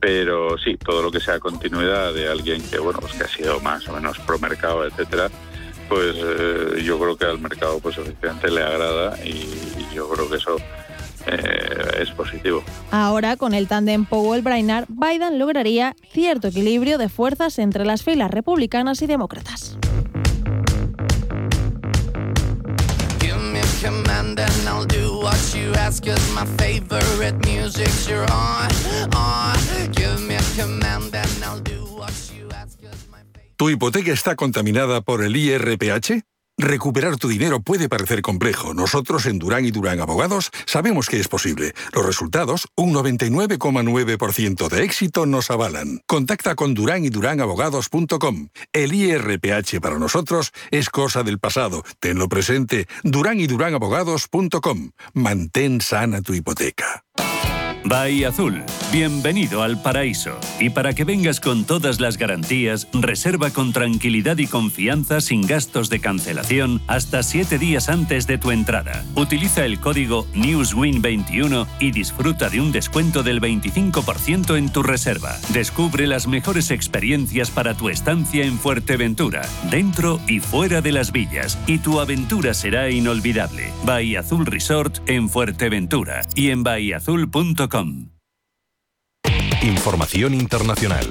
[0.00, 3.60] Pero sí, todo lo que sea continuidad de alguien que, bueno, pues que ha sido
[3.60, 5.30] más o menos pro mercado, etcétera,
[5.88, 10.36] pues eh, yo creo que al mercado pues efectivamente le agrada y, yo creo que
[10.36, 10.56] eso
[11.26, 12.62] eh, es positivo.
[12.92, 19.02] Ahora, con el tándem Powell-Brainard, Biden lograría cierto equilibrio de fuerzas entre las filas republicanas
[19.02, 19.76] y demócratas.
[33.56, 36.22] ¿Tu hipoteca está contaminada por el IRPH?
[36.58, 38.74] Recuperar tu dinero puede parecer complejo.
[38.74, 41.72] Nosotros en Durán y Durán Abogados sabemos que es posible.
[41.92, 46.02] Los resultados, un 99,9% de éxito, nos avalan.
[46.06, 48.48] Contacta con Durán y Durán Abogados.com.
[48.72, 51.84] El IRPH para nosotros es cosa del pasado.
[52.00, 52.88] Tenlo presente.
[53.04, 54.90] Durán y Durán Abogados.com.
[55.14, 57.04] Mantén sana tu hipoteca.
[57.88, 60.38] Bahía Azul, bienvenido al paraíso.
[60.60, 65.88] Y para que vengas con todas las garantías, reserva con tranquilidad y confianza sin gastos
[65.88, 69.06] de cancelación hasta 7 días antes de tu entrada.
[69.14, 75.38] Utiliza el código NEWSWIN21 y disfruta de un descuento del 25% en tu reserva.
[75.54, 81.58] Descubre las mejores experiencias para tu estancia en Fuerteventura, dentro y fuera de las villas,
[81.66, 83.72] y tu aventura será inolvidable.
[83.86, 87.77] Bahía Azul Resort en Fuerteventura y en bahiazul.com.
[89.62, 91.06] Información internacional.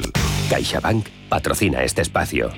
[0.50, 2.52] CaixaBank patrocina este espacio.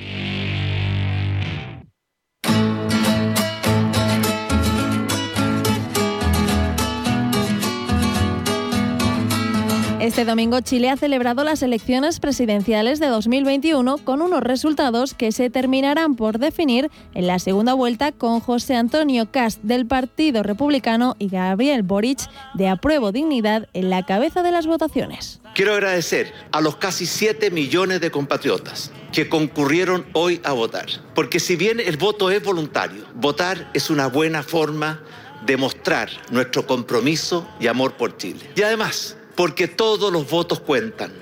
[10.09, 15.51] Este domingo Chile ha celebrado las elecciones presidenciales de 2021 con unos resultados que se
[15.51, 21.29] terminarán por definir en la segunda vuelta con José Antonio Cast del Partido Republicano y
[21.29, 22.21] Gabriel Boric
[22.55, 25.41] de Apruebo Dignidad en la cabeza de las votaciones.
[25.53, 31.39] Quiero agradecer a los casi 7 millones de compatriotas que concurrieron hoy a votar, porque
[31.39, 35.03] si bien el voto es voluntario, votar es una buena forma
[35.45, 38.49] de mostrar nuestro compromiso y amor por Chile.
[38.55, 41.13] Y además, porque todos los votos cuentan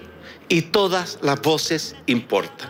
[0.49, 2.67] y todas las voces importan.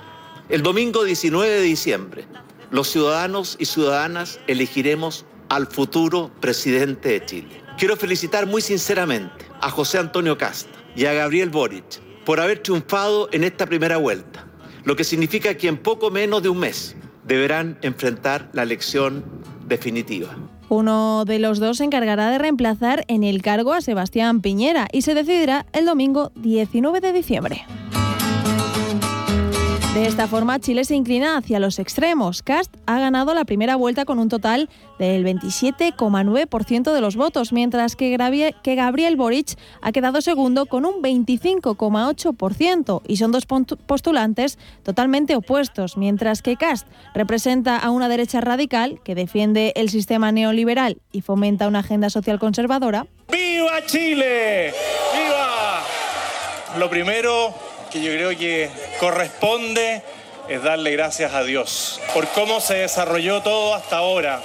[0.50, 2.26] El domingo 19 de diciembre,
[2.70, 7.64] los ciudadanos y ciudadanas elegiremos al futuro presidente de Chile.
[7.78, 13.30] Quiero felicitar muy sinceramente a José Antonio Casta y a Gabriel Boric por haber triunfado
[13.32, 14.46] en esta primera vuelta,
[14.84, 19.24] lo que significa que en poco menos de un mes deberán enfrentar la elección
[19.66, 20.36] definitiva.
[20.70, 25.02] Uno de los dos se encargará de reemplazar en el cargo a Sebastián Piñera y
[25.04, 27.66] se decidirá el domingo 19 de diciembre.
[29.98, 32.44] De esta forma, Chile se inclina hacia los extremos.
[32.44, 37.96] Cast ha ganado la primera vuelta con un total del 27,9% de los votos, mientras
[37.96, 43.02] que Gabriel Boric ha quedado segundo con un 25,8%.
[43.08, 49.16] Y son dos postulantes totalmente opuestos, mientras que Cast representa a una derecha radical que
[49.16, 53.08] defiende el sistema neoliberal y fomenta una agenda social conservadora.
[53.32, 54.74] ¡Viva Chile!
[55.16, 55.82] ¡Viva!
[56.78, 57.56] Lo primero
[57.92, 58.70] que yo creo que
[59.00, 60.02] corresponde
[60.50, 64.42] es darle gracias a Dios por cómo se desarrolló todo hasta ahora.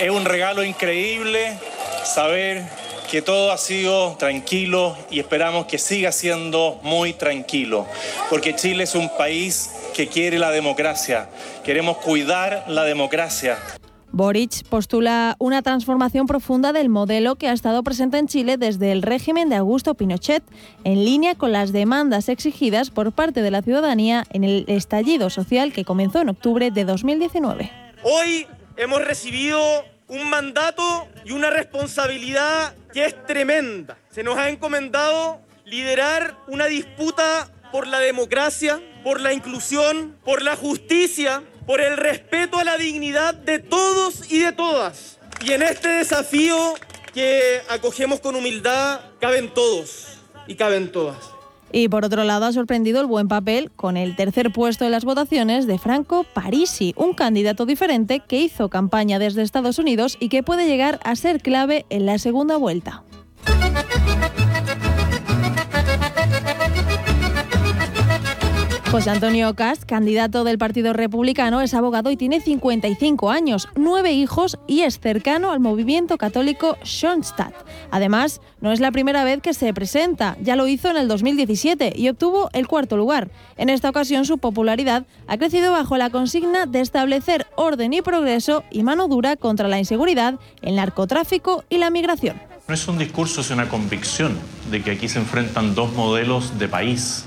[0.00, 1.56] Es un regalo increíble
[2.04, 2.62] saber
[3.10, 7.86] que todo ha sido tranquilo y esperamos que siga siendo muy tranquilo,
[8.28, 11.28] porque Chile es un país que quiere la democracia,
[11.64, 13.58] queremos cuidar la democracia.
[14.14, 19.02] Boric postula una transformación profunda del modelo que ha estado presente en Chile desde el
[19.02, 20.44] régimen de Augusto Pinochet,
[20.84, 25.72] en línea con las demandas exigidas por parte de la ciudadanía en el estallido social
[25.72, 27.72] que comenzó en octubre de 2019.
[28.04, 28.46] Hoy
[28.76, 29.58] hemos recibido
[30.06, 33.98] un mandato y una responsabilidad que es tremenda.
[34.10, 40.54] Se nos ha encomendado liderar una disputa por la democracia, por la inclusión, por la
[40.54, 45.18] justicia por el respeto a la dignidad de todos y de todas.
[45.44, 46.74] Y en este desafío
[47.12, 51.34] que acogemos con humildad, caben todos y caben todas.
[51.72, 55.04] Y por otro lado ha sorprendido el buen papel con el tercer puesto en las
[55.04, 60.44] votaciones de Franco Parisi, un candidato diferente que hizo campaña desde Estados Unidos y que
[60.44, 63.02] puede llegar a ser clave en la segunda vuelta.
[68.94, 74.56] José Antonio Cast, candidato del Partido Republicano, es abogado y tiene 55 años, nueve hijos
[74.68, 77.54] y es cercano al movimiento católico Schoenstatt.
[77.90, 81.92] Además, no es la primera vez que se presenta, ya lo hizo en el 2017
[81.96, 83.32] y obtuvo el cuarto lugar.
[83.56, 88.62] En esta ocasión su popularidad ha crecido bajo la consigna de establecer orden y progreso
[88.70, 92.40] y mano dura contra la inseguridad, el narcotráfico y la migración.
[92.68, 94.38] No es un discurso, es una convicción
[94.70, 97.24] de que aquí se enfrentan dos modelos de país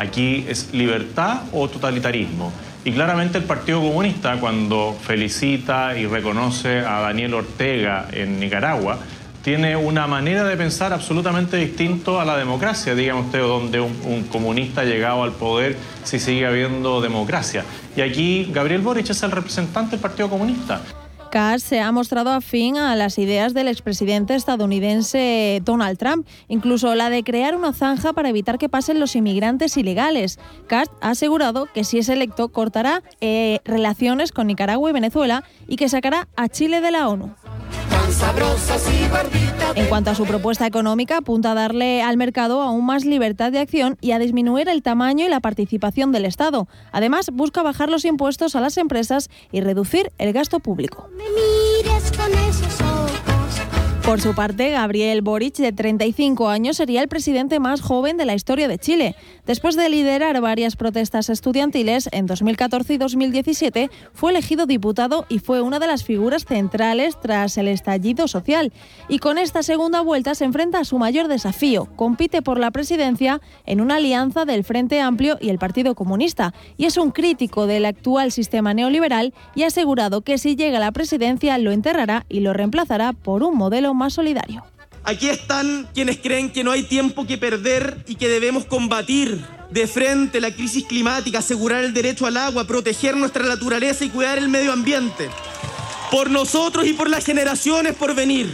[0.00, 2.50] Aquí es libertad o totalitarismo.
[2.86, 8.98] Y claramente el Partido Comunista, cuando felicita y reconoce a Daniel Ortega en Nicaragua,
[9.42, 14.22] tiene una manera de pensar absolutamente distinto a la democracia, dígame usted, donde un, un,
[14.24, 17.64] comunista ha llegado al poder si sigue habiendo democracia.
[17.94, 20.80] Y aquí Gabriel Boric es el representante del Partido Comunista.
[21.30, 27.08] Cass se ha mostrado afín a las ideas del expresidente estadounidense Donald Trump, incluso la
[27.08, 30.38] de crear una zanja para evitar que pasen los inmigrantes ilegales.
[30.66, 35.76] Cass ha asegurado que si es electo cortará eh, relaciones con Nicaragua y Venezuela y
[35.76, 37.34] que sacará a Chile de la ONU.
[39.76, 43.60] En cuanto a su propuesta económica, apunta a darle al mercado aún más libertad de
[43.60, 46.66] acción y a disminuir el tamaño y la participación del Estado.
[46.92, 51.08] Además, busca bajar los impuestos a las empresas y reducir el gasto público.
[54.10, 58.34] Por su parte, Gabriel Boric, de 35 años, sería el presidente más joven de la
[58.34, 59.14] historia de Chile.
[59.46, 65.60] Después de liderar varias protestas estudiantiles en 2014 y 2017, fue elegido diputado y fue
[65.60, 68.72] una de las figuras centrales tras el estallido social.
[69.08, 71.86] Y con esta segunda vuelta se enfrenta a su mayor desafío.
[71.94, 76.52] Compite por la presidencia en una alianza del Frente Amplio y el Partido Comunista.
[76.76, 80.80] Y es un crítico del actual sistema neoliberal y ha asegurado que si llega a
[80.80, 84.64] la presidencia lo enterrará y lo reemplazará por un modelo solidario.
[85.04, 89.86] Aquí están quienes creen que no hay tiempo que perder y que debemos combatir de
[89.86, 94.48] frente la crisis climática, asegurar el derecho al agua, proteger nuestra naturaleza y cuidar el
[94.48, 95.28] medio ambiente.
[96.10, 98.52] Por nosotros y por las generaciones por venir.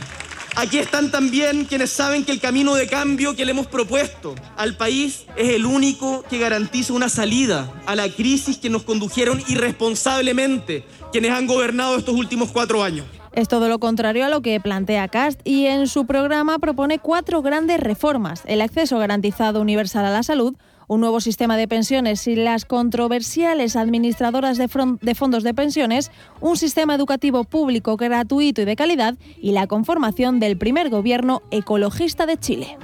[0.55, 4.75] Aquí están también quienes saben que el camino de cambio que le hemos propuesto al
[4.75, 10.85] país es el único que garantiza una salida a la crisis que nos condujeron irresponsablemente
[11.13, 13.05] quienes han gobernado estos últimos cuatro años.
[13.37, 17.43] Es todo lo contrario a lo que plantea Cast y en su programa propone cuatro
[17.43, 18.43] grandes reformas.
[18.47, 20.57] El acceso garantizado universal a la salud,
[20.89, 26.95] un nuevo sistema de pensiones y las controversiales administradoras de, fondos de pensiones, un sistema
[26.95, 32.79] educativo público gratuito y de calidad y la conformación del primer gobierno ecologista de Chile.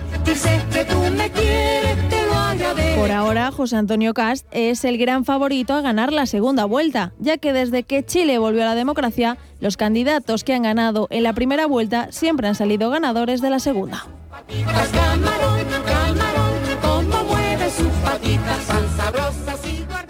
[2.96, 7.38] Por ahora, José Antonio Cast es el gran favorito a ganar la segunda vuelta, ya
[7.38, 11.32] que desde que Chile volvió a la democracia, los candidatos que han ganado en la
[11.32, 14.06] primera vuelta siempre han salido ganadores de la segunda.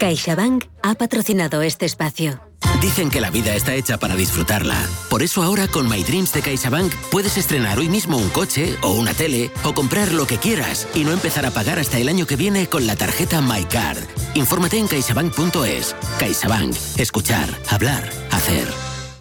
[0.03, 2.41] CaixaBank ha patrocinado este espacio.
[2.81, 4.75] Dicen que la vida está hecha para disfrutarla.
[5.09, 8.91] Por eso ahora con My Dreams de CaixaBank puedes estrenar hoy mismo un coche o
[8.91, 12.27] una tele o comprar lo que quieras y no empezar a pagar hasta el año
[12.27, 14.03] que viene con la tarjeta MyCard.
[14.33, 15.95] Infórmate en caixabank.es.
[16.19, 16.75] CaixaBank.
[16.97, 18.67] Escuchar, hablar, hacer.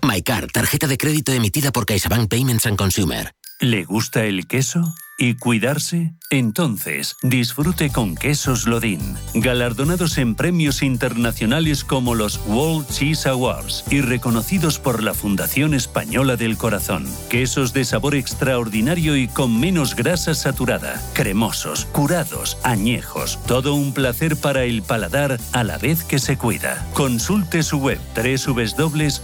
[0.03, 3.33] MyCard, tarjeta de crédito emitida por CaixaBank Payments and Consumer.
[3.61, 4.93] ¿Le gusta el queso?
[5.19, 6.15] ¿Y cuidarse?
[6.31, 14.01] Entonces, disfrute con quesos Lodin, galardonados en premios internacionales como los World Cheese Awards y
[14.01, 17.07] reconocidos por la Fundación Española del Corazón.
[17.29, 24.37] Quesos de sabor extraordinario y con menos grasa saturada, cremosos, curados, añejos, todo un placer
[24.37, 26.89] para el paladar a la vez que se cuida.
[26.95, 29.17] Consulte su web www.lodin.net.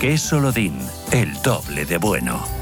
[0.00, 0.74] Queso Lodin,
[1.12, 2.60] el doble de bueno.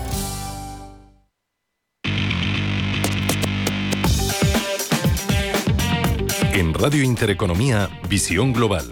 [6.52, 8.84] En Radio Intereconomía, Visión Global.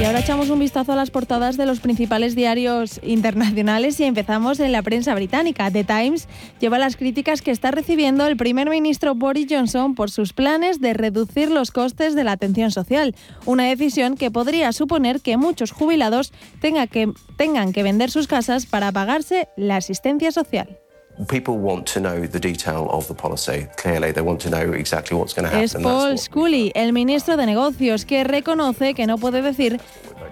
[0.00, 4.60] Y ahora echamos un vistazo a las portadas de los principales diarios internacionales y empezamos
[4.60, 5.70] en la prensa británica.
[5.70, 6.28] The Times
[6.60, 10.92] lleva las críticas que está recibiendo el primer ministro Boris Johnson por sus planes de
[10.92, 13.14] reducir los costes de la atención social,
[13.46, 18.66] una decisión que podría suponer que muchos jubilados tengan que, tengan que vender sus casas
[18.66, 20.78] para pagarse la asistencia social.
[21.28, 23.66] People want to know the detail of the policy.
[23.76, 25.64] Clearly, they want to know exactly what's going to happen.
[25.64, 29.80] Es Paul Scully, el ministro de Negocios, que reconoce que no puede decir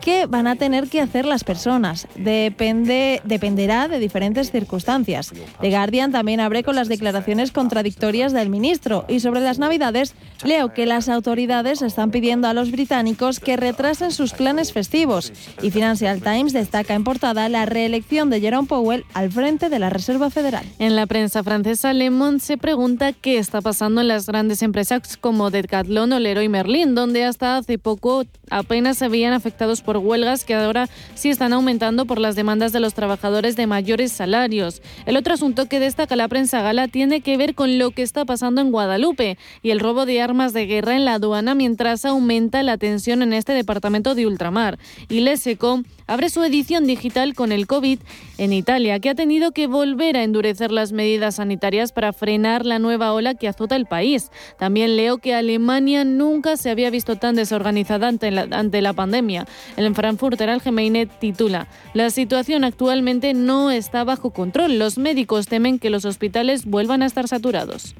[0.00, 2.06] qué van a tener que hacer las personas.
[2.14, 5.32] Depende, dependerá de diferentes circunstancias.
[5.60, 10.14] The Guardian también abre con las declaraciones contradictorias del ministro y sobre las navidades
[10.44, 15.32] leo que las autoridades están pidiendo a los británicos que retrasen sus planes festivos
[15.62, 19.90] y Financial Times destaca en portada la reelección de Jerome Powell al frente de la
[19.90, 20.64] Reserva Federal.
[20.78, 25.16] En la prensa francesa, Le Monde se pregunta qué está pasando en las grandes empresas
[25.16, 30.44] como Decathlon o Leroy Merlin, donde hasta hace poco apenas se veían afectados por huelgas
[30.44, 34.82] que ahora sí están aumentando por las demandas de los trabajadores de mayores salarios.
[35.06, 38.24] El otro asunto que destaca la prensa gala tiene que ver con lo que está
[38.24, 42.62] pasando en Guadalupe y el robo de armas de guerra en la aduana mientras aumenta
[42.62, 44.78] la tensión en este departamento de ultramar.
[45.08, 47.98] Y Leseco abre su edición digital con el COVID
[48.38, 52.78] en Italia, que ha tenido que volver a endurecer las medidas sanitarias para frenar la
[52.78, 54.30] nueva ola que azota el país.
[54.58, 59.46] También leo que Alemania nunca se había visto tan desorganizada ante la, ante la pandemia.
[59.76, 64.78] El Frankfurter Allgemeine titula: La situación actualmente no está bajo control.
[64.78, 67.94] Los médicos temen que los hospitales vuelvan a estar saturados.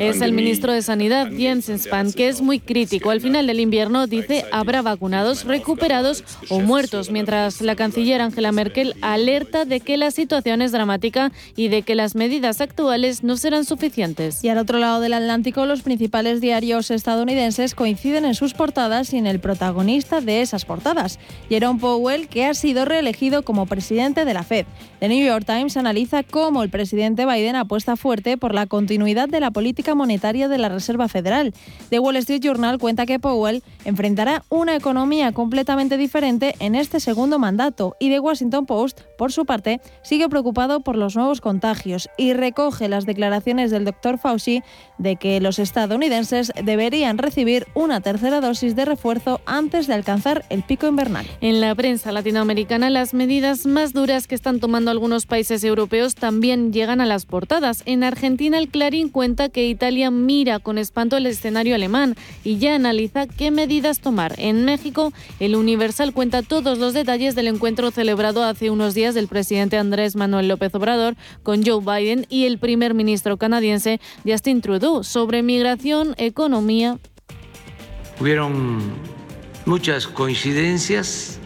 [0.00, 3.10] Es el ministro de Sanidad, Jens Spahn, que es muy crítico.
[3.10, 8.94] Al final del invierno dice habrá vacunados, recuperados o muertos, mientras la canciller Angela Merkel
[9.02, 13.66] alerta de que la situación es dramática y de que las medidas actuales no serán
[13.66, 14.42] suficientes.
[14.42, 19.18] Y al otro lado del Atlántico, los principales diarios estadounidenses coinciden en sus portadas y
[19.18, 21.18] en el protagonista de esas portadas,
[21.50, 24.64] Jerome Powell, que ha sido reelegido como presidente de la Fed.
[25.00, 29.40] The New York Times analiza cómo el presidente Biden apuesta fuerte por la continuidad de
[29.40, 31.52] la política monetaria de la Reserva Federal.
[31.90, 37.40] The Wall Street Journal cuenta que Powell enfrentará una economía completamente diferente en este segundo
[37.40, 42.34] mandato y The Washington Post, por su parte, sigue preocupado por los nuevos contagios y
[42.34, 44.62] recoge las declaraciones del doctor Fauci
[44.96, 50.62] de que los estadounidenses deberían recibir una tercera dosis de refuerzo antes de alcanzar el
[50.62, 51.26] pico invernal.
[51.40, 56.72] En la prensa latinoamericana, las medidas más duras que están tomando algunos países europeos también
[56.72, 57.82] llegan a las portadas.
[57.86, 62.76] En Argentina, el Clarín cuenta que Italia mira con espanto el escenario alemán y ya
[62.76, 64.43] analiza qué medidas tomar.
[64.44, 69.26] En México, el Universal cuenta todos los detalles del encuentro celebrado hace unos días del
[69.26, 75.02] presidente Andrés Manuel López Obrador con Joe Biden y el primer ministro canadiense Justin Trudeau
[75.02, 76.98] sobre migración, economía.
[78.20, 78.82] Hubieron
[79.64, 81.38] muchas coincidencias.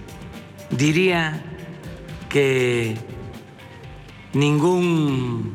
[0.70, 1.40] Diría
[2.28, 2.96] que
[4.32, 5.52] ningún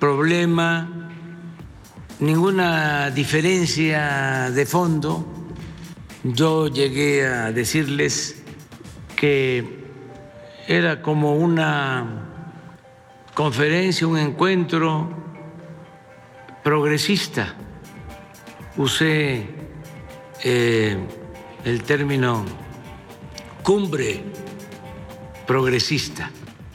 [0.00, 1.08] problema,
[2.18, 5.43] ninguna diferencia de fondo.
[6.26, 8.42] Yo llegué a decirles
[9.14, 9.84] que
[10.66, 12.30] era como una
[13.34, 15.10] conferencia, un encuentro
[16.62, 17.54] progresista.
[18.78, 19.48] Usé
[20.42, 20.96] eh,
[21.66, 22.46] el término
[23.62, 24.24] cumbre
[25.46, 26.30] progresista.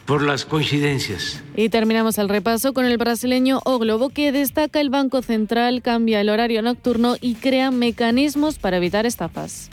[0.09, 1.43] Por las coincidencias.
[1.55, 6.19] Y terminamos el repaso con el brasileño O Globo, que destaca el Banco Central, cambia
[6.19, 9.69] el horario nocturno y crea mecanismos para evitar estafas.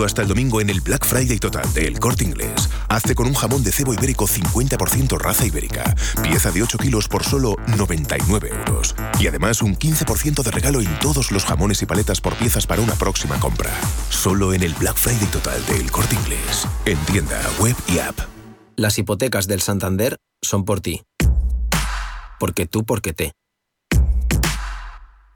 [0.00, 2.70] Solo hasta el domingo en el Black Friday total de El Corte Inglés.
[2.88, 5.94] Hazte con un jamón de cebo ibérico 50% raza ibérica.
[6.22, 8.94] Pieza de 8 kilos por solo 99 euros.
[9.18, 12.80] Y además un 15% de regalo en todos los jamones y paletas por piezas para
[12.80, 13.78] una próxima compra.
[14.08, 16.66] Solo en el Black Friday total de El Corte Inglés.
[16.86, 18.18] En tienda, web y app.
[18.76, 21.02] Las hipotecas del Santander son por ti.
[22.38, 23.32] Porque tú, porque te.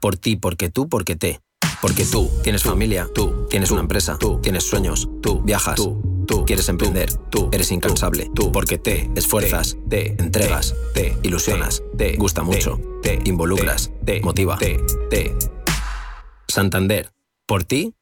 [0.01, 1.39] Por ti, porque tú, porque te.
[1.81, 6.67] Porque tú tienes familia, tú tienes una empresa, tú tienes sueños, tú viajas, tú quieres
[6.67, 12.81] emprender, tú eres incansable, tú porque te esfuerzas, te entregas, te ilusionas, te gusta mucho,
[13.01, 14.77] te involucras, te motiva, te,
[15.09, 15.33] te.
[16.49, 17.13] Santander,
[17.47, 17.95] por ti,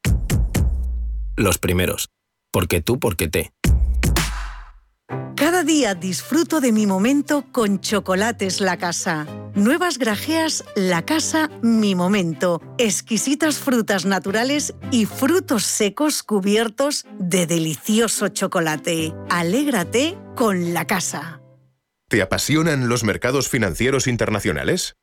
[1.35, 2.09] los primeros.
[2.51, 3.53] Porque tú, porque te.
[5.43, 9.27] Cada día disfruto de mi momento con Chocolates La Casa.
[9.55, 12.61] Nuevas grajeas La Casa Mi Momento.
[12.77, 19.13] Exquisitas frutas naturales y frutos secos cubiertos de delicioso chocolate.
[19.29, 21.41] Alégrate con La Casa.
[22.07, 24.95] ¿Te apasionan los mercados financieros internacionales?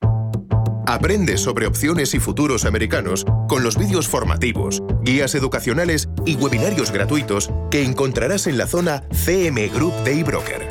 [0.91, 7.49] Aprende sobre opciones y futuros americanos con los vídeos formativos, guías educacionales y webinarios gratuitos
[7.71, 10.69] que encontrarás en la zona CM Group de eBroker.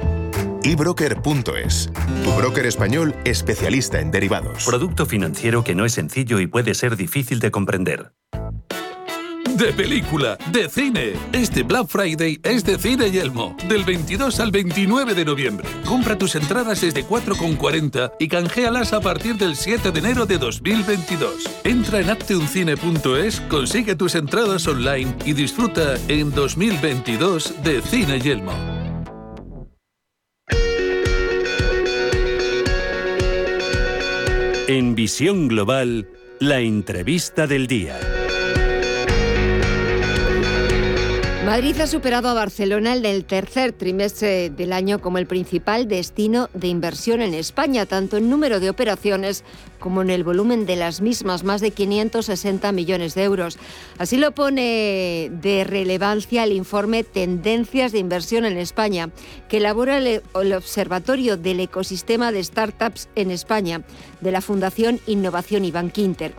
[0.63, 1.89] eBroker.es,
[2.25, 4.65] tu broker español especialista en derivados.
[4.65, 8.11] Producto financiero que no es sencillo y puede ser difícil de comprender.
[9.59, 11.13] De película, de cine.
[11.33, 15.67] Este Black Friday es de Cine Yelmo, del 22 al 29 de noviembre.
[15.85, 21.49] Compra tus entradas desde 4,40 y canjealas a partir del 7 de enero de 2022.
[21.65, 28.53] Entra en apteuncine.es, consigue tus entradas online y disfruta en 2022 de Cine Yelmo.
[34.67, 36.07] En Visión Global,
[36.39, 38.18] la entrevista del día.
[41.49, 46.47] Madrid ha superado a Barcelona en el tercer trimestre del año como el principal destino
[46.53, 49.43] de inversión en España, tanto en número de operaciones
[49.79, 53.57] como en el volumen de las mismas, más de 560 millones de euros.
[53.97, 59.09] Así lo pone de relevancia el informe Tendencias de Inversión en España,
[59.47, 60.21] que elabora el,
[60.53, 63.81] Observatorio del Ecosistema de Startups en España,
[64.21, 66.35] de la Fundación Innovación y Bankinter.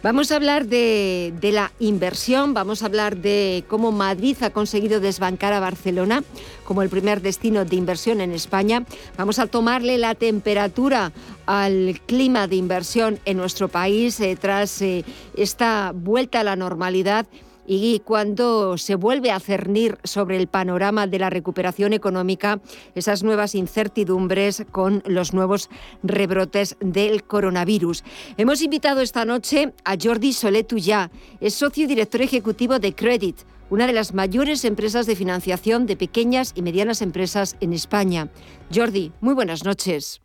[0.00, 5.52] Vamos a hablar de, la inversión, vamos a hablar de cómo Madrid ha conseguido desbancar
[5.52, 6.22] a Barcelona
[6.64, 8.84] como el primer destino de inversión en España.
[9.16, 11.10] Vamos a tomarle la temperatura
[11.46, 15.04] al clima de inversión en nuestro país eh, tras eh,
[15.36, 17.26] esta vuelta a la normalidad
[17.68, 22.60] y cuando se vuelve a cernir sobre el panorama de la recuperación económica
[22.94, 25.68] esas nuevas incertidumbres con los nuevos
[26.02, 28.04] rebrotes del coronavirus.
[28.38, 31.10] Hemos invitado esta noche a Jordi Soletuyá,
[31.40, 33.36] es socio y director ejecutivo de Credit,
[33.68, 38.28] una de las mayores empresas de financiación de pequeñas y medianas empresas en España.
[38.74, 40.22] Jordi, muy buenas noches.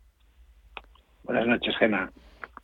[1.24, 2.10] Buenas noches, Gema.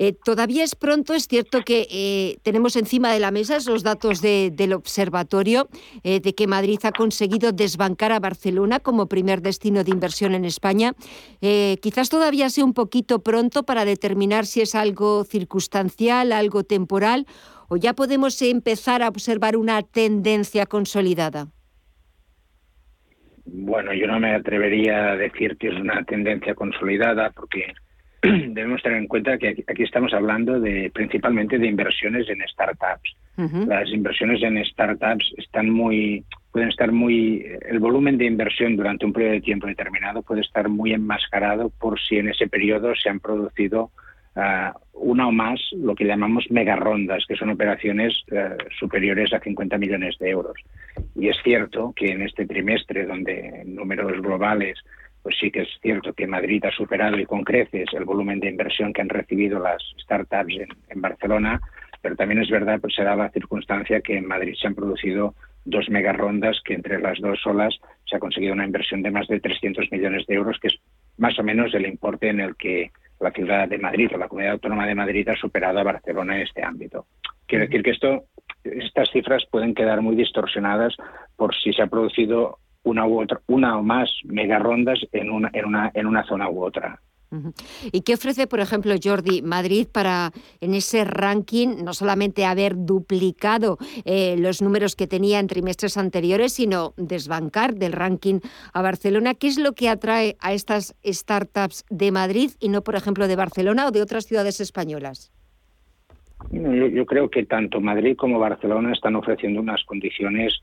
[0.03, 4.23] Eh, todavía es pronto, es cierto que eh, tenemos encima de la mesa esos datos
[4.23, 5.69] de, del observatorio
[6.05, 10.47] eh, de que Madrid ha conseguido desbancar a Barcelona como primer destino de inversión en
[10.47, 10.95] España.
[11.83, 17.27] Quizás todavía sea un poquito pronto para determinar si es algo circunstancial, algo temporal,
[17.69, 21.49] o ya podemos empezar a observar una tendencia consolidada.
[23.45, 27.75] Bueno, yo no me atrevería a decir que es una tendencia consolidada porque
[28.23, 33.17] debemos tener en cuenta que aquí estamos hablando de principalmente de inversiones en startups.
[33.37, 33.67] Uh -huh.
[33.67, 39.13] Las inversiones en startups están muy pueden estar muy el volumen de inversión durante un
[39.13, 43.21] periodo de tiempo determinado puede estar muy enmascarado por si en ese periodo se han
[43.21, 43.91] producido
[44.35, 49.41] uh, una o más lo que llamamos mega rondas, que son operaciones uh, superiores a
[49.41, 50.57] 50 millones de euros.
[51.15, 54.79] Y es cierto que en este trimestre, donde en números globales
[55.23, 58.49] pues sí que es cierto que Madrid ha superado y con creces el volumen de
[58.49, 61.61] inversión que han recibido las startups en, en Barcelona,
[62.01, 65.35] pero también es verdad, pues se da la circunstancia que en Madrid se han producido
[65.65, 67.75] dos mega rondas que entre las dos solas
[68.07, 70.79] se ha conseguido una inversión de más de 300 millones de euros, que es
[71.19, 72.91] más o menos el importe en el que
[73.21, 76.43] la ciudad de Madrid o la comunidad autónoma de Madrid ha superado a Barcelona en
[76.43, 77.07] este ámbito.
[77.47, 78.25] Quiero decir que esto,
[78.65, 80.97] estas cifras pueden quedar muy distorsionadas
[81.37, 85.51] por si se ha producido una u otra, una o más mega rondas en una,
[85.53, 87.01] en una, en una zona u otra.
[87.93, 93.79] ¿Y qué ofrece, por ejemplo, Jordi, Madrid para en ese ranking no solamente haber duplicado
[94.05, 98.41] eh, los números que tenía en trimestres anteriores, sino desbancar del ranking
[98.73, 99.35] a Barcelona?
[99.35, 103.37] ¿Qué es lo que atrae a estas startups de Madrid y no, por ejemplo, de
[103.37, 105.31] Barcelona o de otras ciudades españolas?
[106.51, 110.61] Yo, creo que tanto Madrid como Barcelona están ofreciendo unas condiciones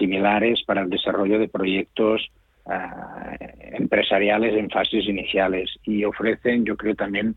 [0.00, 2.32] similares para el desarrollo de proyectos
[2.66, 3.36] ah,
[3.72, 7.36] empresariales en fases iniciales y ofrecen, yo creo, también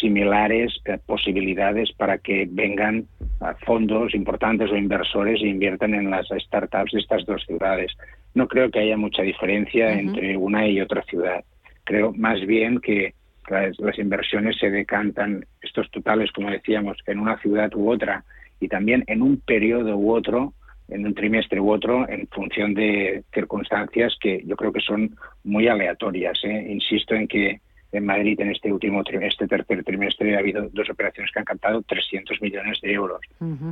[0.00, 3.06] similares eh, posibilidades para que vengan
[3.40, 7.92] ah, fondos importantes o inversores e inviertan en las startups de estas dos ciudades.
[8.34, 11.44] No creo que haya mucha diferencia entre una y otra ciudad.
[11.84, 13.14] Creo más bien que
[13.48, 18.24] las, inversiones se decantan, estos totales, como decíamos, en una ciudad u otra
[18.60, 20.54] y también en un periodo u otro,
[20.92, 25.68] en un trimestre u otro, en función de circunstancias que yo creo que son muy
[25.68, 26.38] aleatorias.
[26.44, 26.66] ¿eh?
[26.68, 27.60] Insisto en que
[27.92, 31.82] en Madrid en este último trimestre, tercer trimestre, ha habido dos operaciones que han captado
[31.82, 33.20] 300 millones de euros.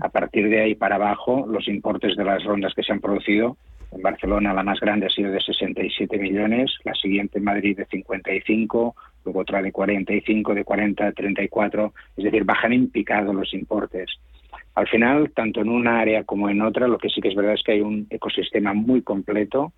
[0.03, 3.57] A partir de ahí para abajo, los importes de las rondas que se han producido
[3.93, 7.87] en Barcelona la más grande ha sido de 67 millones, la siguiente en Madrid de
[7.87, 8.95] 55,
[9.25, 14.11] luego otra de 45, de 40 a 34, es decir, bajan en picado los importes.
[14.75, 17.55] Al final, tanto en una área como en otra, lo que sí que es verdad
[17.55, 19.73] es que hay un ecosistema muy completo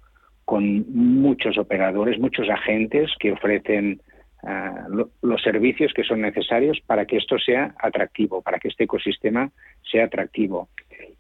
[0.45, 4.01] con muchos operadores, muchos agentes que ofrecen
[4.43, 4.87] ah,
[5.23, 9.51] los servicios que son necesarios para que esto sea atractivo, para que este ecosistema
[9.91, 10.69] sea atractivo.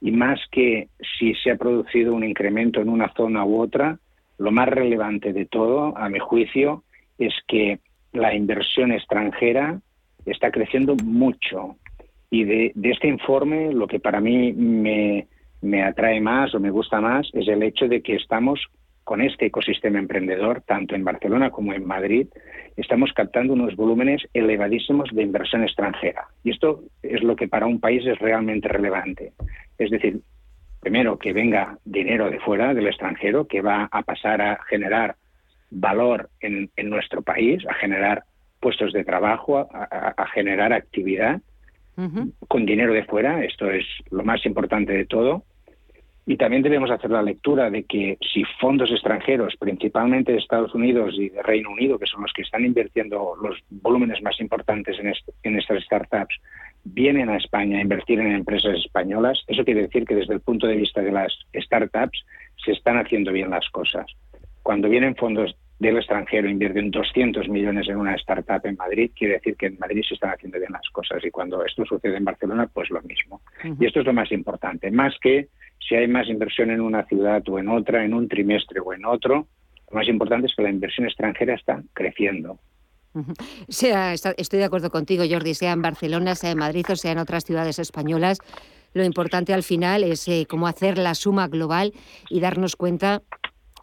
[0.00, 3.98] Y más que si se ha producido un incremento en una zona u otra,
[4.38, 6.82] lo más relevante de todo, a mi juicio,
[7.18, 7.78] es que
[8.12, 9.80] la inversión extranjera
[10.26, 11.76] está creciendo mucho.
[12.32, 15.26] Y de, este informe lo que para mí me,
[15.60, 18.68] me atrae más o me gusta más es el hecho de que estamos
[19.04, 22.28] con este ecosistema emprendedor, tanto en Barcelona como en Madrid,
[22.74, 26.28] estamos captando unos volúmenes elevadísimos de inversión extranjera.
[26.42, 29.34] Y esto es lo que para un país es realmente relevante.
[29.76, 30.22] Es decir,
[30.80, 35.16] primero, que venga dinero de fuera, del extranjero, que va a pasar a generar
[35.70, 38.24] valor en, nuestro país, a generar
[38.58, 41.42] puestos de trabajo, a, generar actividad
[42.48, 43.44] con dinero de fuera.
[43.44, 45.44] Esto es lo más importante de todo.
[46.24, 51.14] Y también debemos hacer la lectura de que si fondos extranjeros, principalmente de Estados Unidos
[51.18, 55.12] y de Reino Unido, que son los que están invirtiendo los volúmenes más importantes en,
[55.42, 56.36] en estas startups,
[56.84, 60.66] vienen a España a invertir en empresas españolas, eso quiere decir que desde el punto
[60.66, 62.24] de vista de las startups
[62.64, 64.06] se están haciendo bien las cosas.
[64.62, 69.56] Cuando vienen fondos del extranjero invierten 200 millones en una startup en Madrid, quiere decir
[69.56, 71.24] que en Madrid se están haciendo bien las cosas.
[71.24, 73.42] Y cuando esto sucede en Barcelona, pues lo mismo.
[73.80, 74.90] Y esto es lo más importante.
[74.92, 75.48] Más que
[75.80, 79.04] si hay más inversión en una ciudad o en otra, en un trimestre o en
[79.04, 79.48] otro,
[79.90, 82.60] lo más importante es que la inversión extranjera está creciendo.
[83.68, 87.18] Sea, estoy de acuerdo contigo, Jordi, sea en Barcelona, sea en Madrid o sea en
[87.18, 88.38] otras ciudades españolas.
[88.94, 91.92] Lo importante al final es eh, cómo hacer la suma global
[92.30, 93.22] y darnos cuenta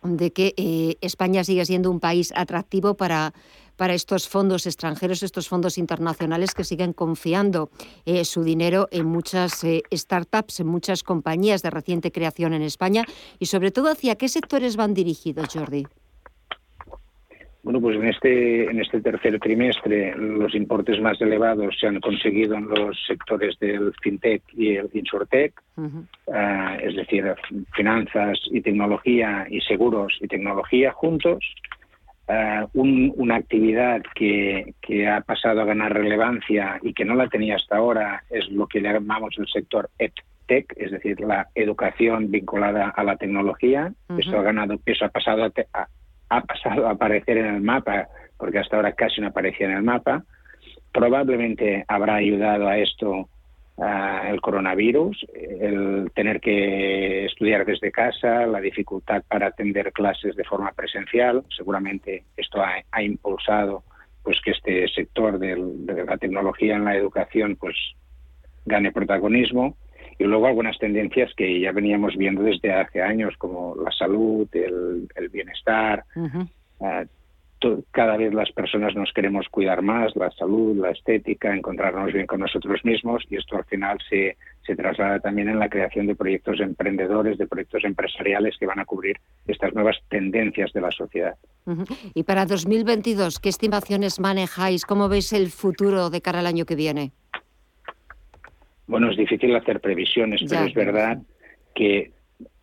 [0.04, 3.34] de que eh, España sigue siendo un país atractivo para,
[3.80, 7.70] para estos fondos extranjeros, estos fondos internacionales que siguen confiando
[8.06, 13.06] eh, su dinero en muchas eh, startups, en muchas compañías de reciente creación en España
[13.40, 15.88] y sobre todo hacia qué sectores van dirigidos, Jordi.
[17.70, 22.56] Bueno, pues en este, en este tercer trimestre los importes más elevados se han conseguido
[22.56, 25.54] en los sectores del fintech y el insurtech,
[26.34, 27.32] ah, es decir,
[27.76, 31.46] finanzas y tecnología y seguros y tecnología juntos.
[32.28, 37.58] Ah, una actividad que, que, ha pasado a ganar relevancia y que no la tenía
[37.58, 43.04] hasta ahora es lo que llamamos el sector EdTech, es decir, la educación vinculada a
[43.04, 43.94] la tecnología.
[44.18, 45.88] Eso ha ganado peso, ha pasado a,
[46.30, 48.08] ha pasado a aparecer en el mapa,
[48.38, 50.24] porque hasta ahora casi no aparecía en el mapa.
[50.92, 53.30] Probablemente habrá ayudado a esto
[54.30, 60.74] el coronavirus, el tener que estudiar desde casa, la dificultad para atender clases de forma
[60.74, 61.46] presencial.
[61.56, 63.84] Seguramente esto ha, impulsado
[64.22, 65.56] pues que este sector de
[66.06, 67.76] la tecnología en la educación pues
[68.66, 69.78] gane protagonismo
[70.20, 75.30] y luego algunas tendencias que ya veníamos viendo desde hace años, como la salud, el,
[75.30, 76.04] bienestar.
[76.82, 77.06] Ah,
[77.92, 82.40] cada vez las personas nos queremos cuidar más, la salud, la estética, encontrarnos bien con
[82.40, 86.60] nosotros mismos y esto al final se, se traslada también en la creación de proyectos
[86.62, 91.36] emprendedores, de proyectos empresariales que van a cubrir estas nuevas tendencias de la sociedad.
[92.14, 94.86] Y para 2022, ¿qué estimaciones manejáis?
[94.86, 97.12] ¿Cómo veis el futuro de cara al año que viene?
[98.90, 101.20] Bueno, es difícil hacer previsiones, pero es verdad
[101.76, 102.12] que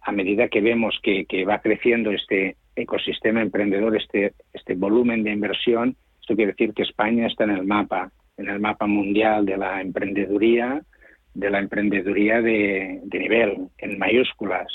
[0.02, 5.96] a medida que vemos que, va creciendo este ecosistema emprendedor, este, este volumen de inversión,
[6.20, 9.80] Esto quiere decir que España está en el mapa, en el mapa mundial de la
[9.80, 10.82] emprendeduría,
[11.32, 14.66] de la emprendeduría de, de nivel, en mayúsculas,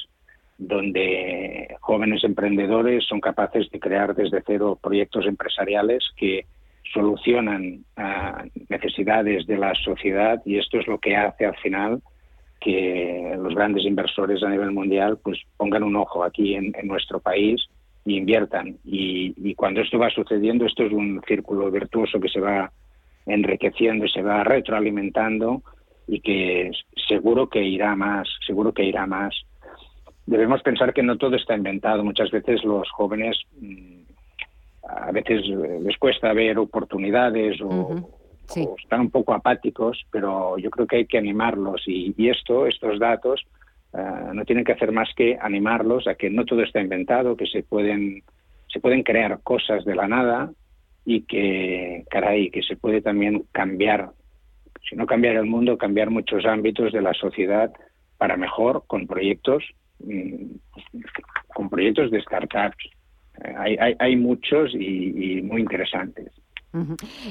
[0.58, 6.46] donde jóvenes emprendedores son capaces de crear desde cero proyectos empresariales que
[6.94, 12.02] solucionan uh, necesidades de la sociedad y esto es lo que hace al final
[12.60, 17.20] que los grandes inversores a nivel mundial pues pongan un ojo aquí en, en nuestro
[17.20, 17.62] país
[18.06, 18.78] y inviertan.
[18.84, 22.72] Y, y, cuando esto va sucediendo, esto es un círculo virtuoso que se va
[23.26, 25.62] enriqueciendo se va retroalimentando
[26.08, 26.72] y que
[27.08, 29.36] seguro que irá más, seguro que irá más.
[30.26, 32.04] Debemos pensar que no todo está inventado.
[32.04, 33.40] Muchas veces los jóvenes
[34.88, 38.08] a veces les cuesta ver oportunidades o, uh -huh.
[38.48, 38.66] sí.
[38.68, 42.66] o, están un poco apáticos, pero yo creo que hay que animarlos y, y esto,
[42.66, 43.44] estos datos,
[43.94, 47.46] uh, no tienen que hacer más que animarlos a que no todo está inventado, que
[47.46, 48.24] se pueden
[48.68, 50.52] se pueden crear cosas de la nada
[51.06, 54.12] y que, caray, que se puede también cambiar,
[54.88, 57.72] si no cambiar el mundo, cambiar muchos ámbitos de la sociedad
[58.18, 59.64] para mejor con proyectos,
[61.54, 62.90] con proyectos de startups
[63.58, 66.32] hay, hay, hay muchos y, y, muy interesantes.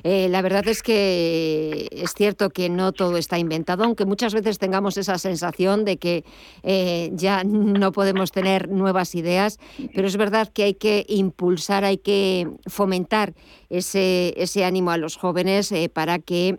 [0.03, 4.59] Eh, la verdad es que es cierto que no todo está inventado, aunque muchas veces
[4.59, 6.25] tengamos esa sensación de que
[6.63, 9.59] eh, ya no podemos tener nuevas ideas,
[9.95, 13.35] pero es verdad que hay que impulsar, hay que fomentar
[13.71, 16.59] ese, ese ánimo a los jóvenes eh, para que,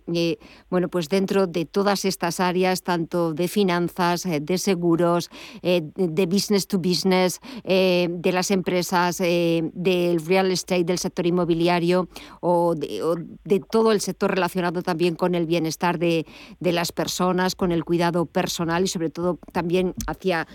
[0.69, 5.29] bueno, pues dentro de todas estas áreas, tanto de finanzas, de seguros,
[5.61, 12.07] de business to business, de las empresas, del real estate, del sector inmobiliario
[12.39, 16.25] o de, todo el sector relacionado también con el bienestar de,
[16.59, 20.47] de, las personas, con el cuidado personal y sobre todo también hacia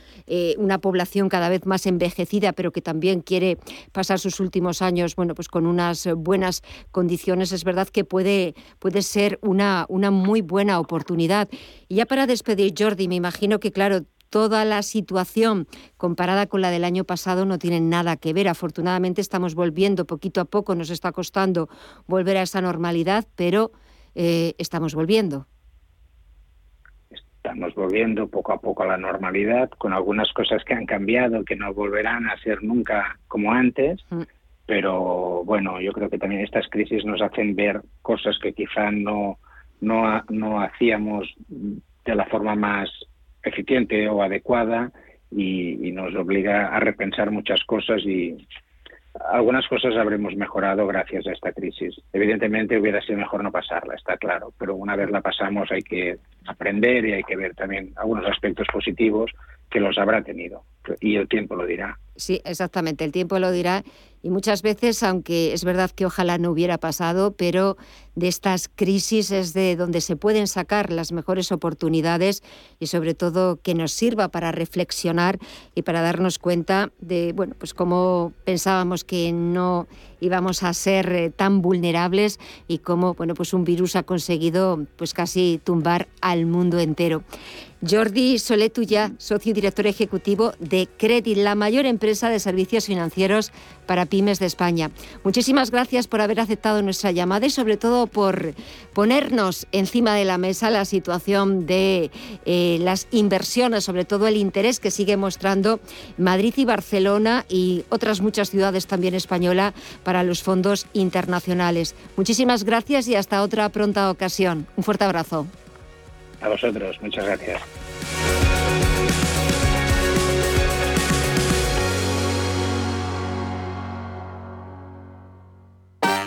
[0.58, 3.58] una población cada vez más envejecida, pero que también quiere
[3.92, 9.02] pasar sus últimos años, bueno, pues con unas buenas condiciones, es verdad que puede, puede
[9.02, 11.48] ser una, una muy buena oportunidad.
[11.88, 14.00] Y ya para despedir, Jordi, me imagino que, claro,
[14.30, 15.66] toda la situación
[15.96, 18.48] comparada con la del año pasado no tiene nada que ver.
[18.48, 21.68] Afortunadamente estamos volviendo poquito a poco, nos está costando
[22.06, 23.72] volver a esa normalidad, pero
[24.14, 25.46] eh, estamos volviendo.
[27.10, 31.54] Estamos volviendo poco a poco a la normalidad, con algunas cosas que han cambiado, que
[31.54, 34.00] no volverán a ser nunca como antes.
[34.10, 34.22] Mm
[34.66, 39.38] pero bueno, yo creo que también estas crisis nos hacen ver cosas que quizá no,
[39.80, 42.90] no, no hacíamos de la forma más
[43.46, 44.90] eficiente o adecuada
[45.30, 48.46] y, nos obliga a repensar muchas cosas y
[49.32, 51.94] algunas cosas habremos mejorado gracias a esta crisis.
[52.12, 56.18] Evidentemente hubiera sido mejor no pasarla, está claro, pero una vez la pasamos hay que
[56.46, 59.30] aprender y hay que ver también algunos aspectos positivos
[59.70, 60.62] que los habrá tenido
[61.00, 61.98] y el tiempo lo dirá.
[62.16, 63.84] Sí, exactamente, el tiempo lo dirá
[64.26, 67.76] y muchas veces, aunque es verdad que ojalá no hubiera pasado, pero
[68.16, 72.42] de estas crisis es de donde se pueden sacar las mejores oportunidades
[72.80, 75.38] y sobre todo que nos sirva para reflexionar
[75.76, 79.86] y para darnos cuenta de, bueno, pues cómo pensábamos que no
[80.20, 85.14] íbamos a ser eh, tan vulnerables y cómo, bueno, pues un virus ha conseguido pues
[85.14, 87.22] casi tumbar al mundo entero.
[87.88, 93.52] Jordi Soletuya, socio y director ejecutivo de Credit, la mayor empresa de servicios financieros
[93.86, 94.90] para pymes de España.
[95.24, 98.54] Muchísimas gracias por haber aceptado nuestra llamada y sobre todo por
[98.92, 102.10] ponernos encima de la mesa la situación de
[102.44, 105.80] eh, las inversiones, sobre todo el interés que sigue mostrando
[106.16, 111.94] Madrid y Barcelona y otras muchas ciudades también españolas para los fondos internacionales.
[112.16, 114.66] Muchísimas gracias y hasta otra pronta ocasión.
[114.76, 115.46] Un fuerte abrazo.
[116.40, 118.45] A vosotros, muchas gracias.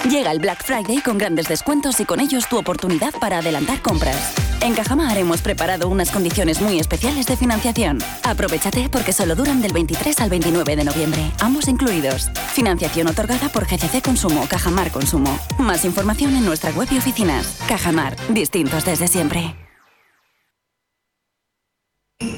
[0.10, 4.34] Llega el Black Friday con grandes descuentos y con ellos tu oportunidad para adelantar compras.
[4.60, 8.00] En Cajamar hemos preparado unas condiciones muy especiales de financiación.
[8.24, 12.32] Aprovechate porque solo duran del 23 al 29 de noviembre, ambos incluidos.
[12.54, 15.38] Financiación otorgada por GCC Consumo, Cajamar Consumo.
[15.60, 17.60] Más información en nuestra web y oficinas.
[17.68, 19.56] Cajamar, distintos desde siempre.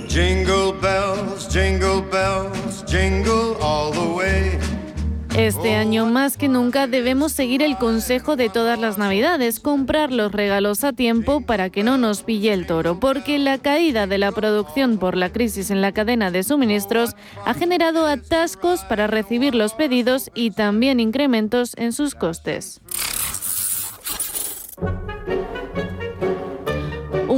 [0.09, 4.50] Jingle bells, jingle bells, jingle all the way.
[5.37, 10.33] Este año más que nunca debemos seguir el consejo de todas las navidades, comprar los
[10.33, 14.33] regalos a tiempo para que no nos pille el toro, porque la caída de la
[14.33, 17.15] producción por la crisis en la cadena de suministros
[17.45, 22.81] ha generado atascos para recibir los pedidos y también incrementos en sus costes.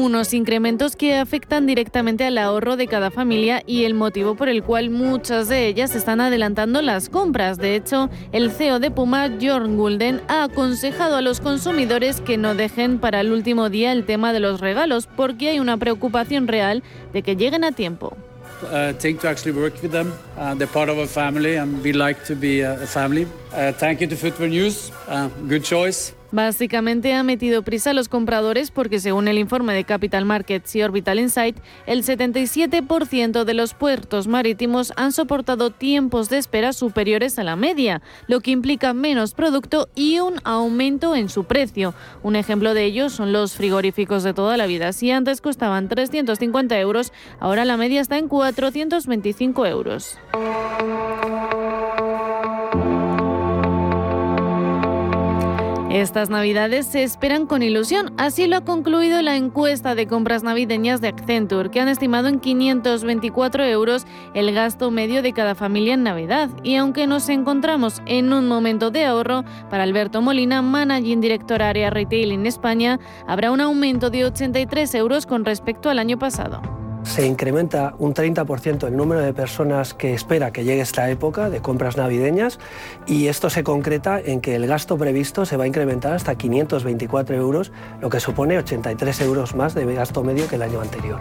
[0.03, 4.61] Unos incrementos que afectan directamente al ahorro de cada familia y el motivo por el
[4.61, 7.57] cual muchas de ellas están adelantando las compras.
[7.57, 12.53] De hecho, el CEO de Puma, Jorn Gulden, ha aconsejado a los consumidores que no
[12.53, 16.83] dejen para el último día el tema de los regalos porque hay una preocupación real
[17.13, 18.17] de que lleguen a tiempo.
[18.63, 20.13] uh, thing to actually work with them.
[20.37, 23.25] Uh, they're part of a family, and we like to be a, a family.
[23.53, 24.91] Uh, thank you to Footwear News.
[25.07, 26.13] Uh, good choice.
[26.33, 30.81] Básicamente ha metido prisa a los compradores porque según el informe de Capital Markets y
[30.81, 37.43] Orbital Insight, el 77% de los puertos marítimos han soportado tiempos de espera superiores a
[37.43, 41.93] la media, lo que implica menos producto y un aumento en su precio.
[42.23, 44.91] Un ejemplo de ello son los frigoríficos de toda la vida.
[44.91, 50.17] Si antes costaban 350 euros, ahora la media está en 425 euros.
[55.93, 61.01] Estas navidades se esperan con ilusión, así lo ha concluido la encuesta de compras navideñas
[61.01, 66.01] de Accenture, que han estimado en 524 euros el gasto medio de cada familia en
[66.01, 66.49] Navidad.
[66.63, 71.91] Y aunque nos encontramos en un momento de ahorro, para Alberto Molina, Managing Director Área
[71.91, 77.25] Retail en España, habrá un aumento de 83 euros con respecto al año pasado se
[77.25, 81.97] incrementa un 30% el número de personas que espera que llegue esta época de compras
[81.97, 82.59] navideñas
[83.05, 87.35] y esto se concreta en que el gasto previsto se va a incrementar hasta 524
[87.35, 91.19] euros, lo que supone 83 euros más de gasto medio que el año anterior.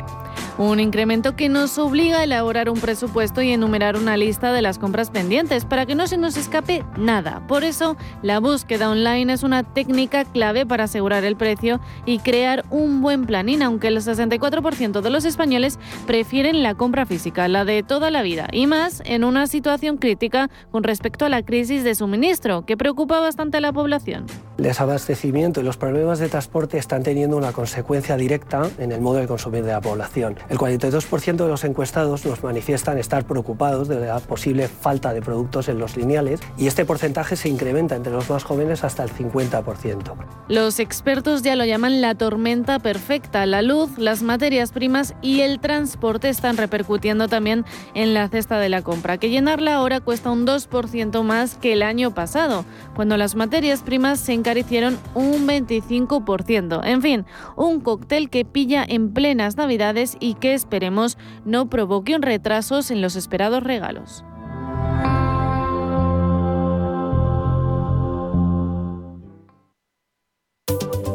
[0.59, 4.79] Un incremento que nos obliga a elaborar un presupuesto y enumerar una lista de las
[4.79, 7.43] compras pendientes para que no se nos escape nada.
[7.49, 12.67] Por eso, la búsqueda online es una técnica clave para asegurar el precio y crear
[12.69, 17.83] un buen planín, aunque el 64% de los españoles prefieren la compra física, la de
[17.83, 21.95] toda la vida, y más en una situación crítica con respecto a la crisis de
[21.95, 24.27] suministro, que preocupa bastante a la población.
[24.59, 29.17] El desabastecimiento y los problemas de transporte están teniendo una consecuencia directa en el modo
[29.17, 30.37] de consumir de la población.
[30.49, 35.69] El 42% de los encuestados nos manifiestan estar preocupados de la posible falta de productos
[35.69, 40.15] en los lineales y este porcentaje se incrementa entre los más jóvenes hasta el 50%.
[40.49, 43.47] Los expertos ya lo llaman la tormenta perfecta.
[43.47, 47.65] La luz, las materias primas y el transporte están repercutiendo también
[47.95, 51.83] en la cesta de la compra, que llenarla ahora cuesta un 2% más que el
[51.83, 52.65] año pasado,
[52.95, 56.81] cuando las materias primas se encarecieron un 25%.
[56.85, 57.25] En fin,
[57.57, 63.17] un cóctel que pilla en plenas navidades y que esperemos no provoque retrasos en los
[63.17, 64.25] esperados regalos.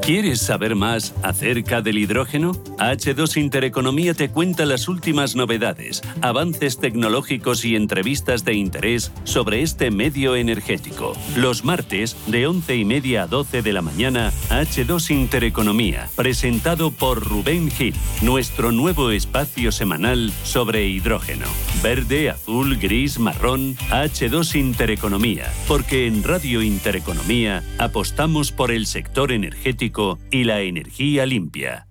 [0.07, 2.53] ¿Quieres saber más acerca del hidrógeno?
[2.77, 9.91] H2 Intereconomía te cuenta las últimas novedades, avances tecnológicos y entrevistas de interés sobre este
[9.91, 11.11] medio energético.
[11.35, 17.21] Los martes, de 11 y media a 12 de la mañana, H2 Intereconomía, presentado por
[17.27, 21.47] Rubén Gil, nuestro nuevo espacio semanal sobre hidrógeno.
[21.83, 29.96] Verde, azul, gris, marrón, H2 Intereconomía, porque en Radio Intereconomía apostamos por el sector energético
[30.29, 31.87] y la energía limpia.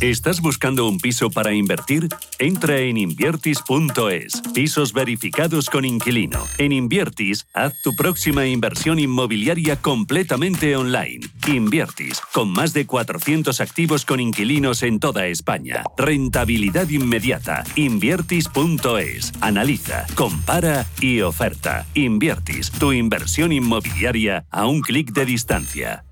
[0.00, 2.08] ¿Estás buscando un piso para invertir?
[2.38, 4.42] Entra en inviertis.es.
[4.52, 6.44] Pisos verificados con inquilino.
[6.58, 11.20] En Inviertis, haz tu próxima inversión inmobiliaria completamente online.
[11.46, 15.84] Inviertis, con más de 400 activos con inquilinos en toda España.
[15.96, 17.64] Rentabilidad inmediata.
[17.76, 19.32] Inviertis.es.
[19.40, 21.86] Analiza, compara y oferta.
[21.94, 26.04] Inviertis, tu inversión inmobiliaria a un clic de distancia.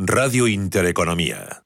[0.00, 1.64] Radio Intereconomía.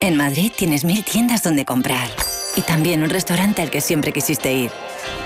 [0.00, 2.08] En Madrid tienes mil tiendas donde comprar.
[2.56, 4.70] Y también un restaurante al que siempre quisiste ir.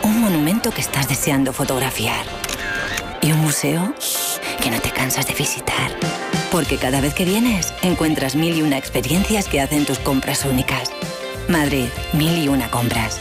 [0.02, 2.26] Un monumento que estás deseando fotografiar.
[3.22, 3.94] Y un museo
[4.60, 5.92] que no te cansas de visitar.
[6.50, 10.90] Porque cada vez que vienes, encuentras mil y una experiencias que hacen tus compras únicas.
[11.48, 13.20] Madrid, mil y una compras.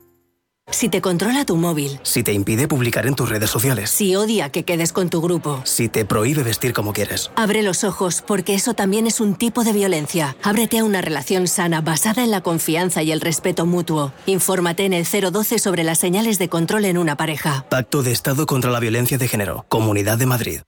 [0.71, 1.99] Si te controla tu móvil.
[2.03, 3.89] Si te impide publicar en tus redes sociales.
[3.91, 5.61] Si odia que quedes con tu grupo.
[5.63, 7.29] Si te prohíbe vestir como quieres.
[7.35, 10.35] Abre los ojos, porque eso también es un tipo de violencia.
[10.41, 14.13] Ábrete a una relación sana basada en la confianza y el respeto mutuo.
[14.25, 17.65] Infórmate en el 012 sobre las señales de control en una pareja.
[17.69, 19.65] Pacto de Estado contra la Violencia de Género.
[19.69, 20.61] Comunidad de Madrid.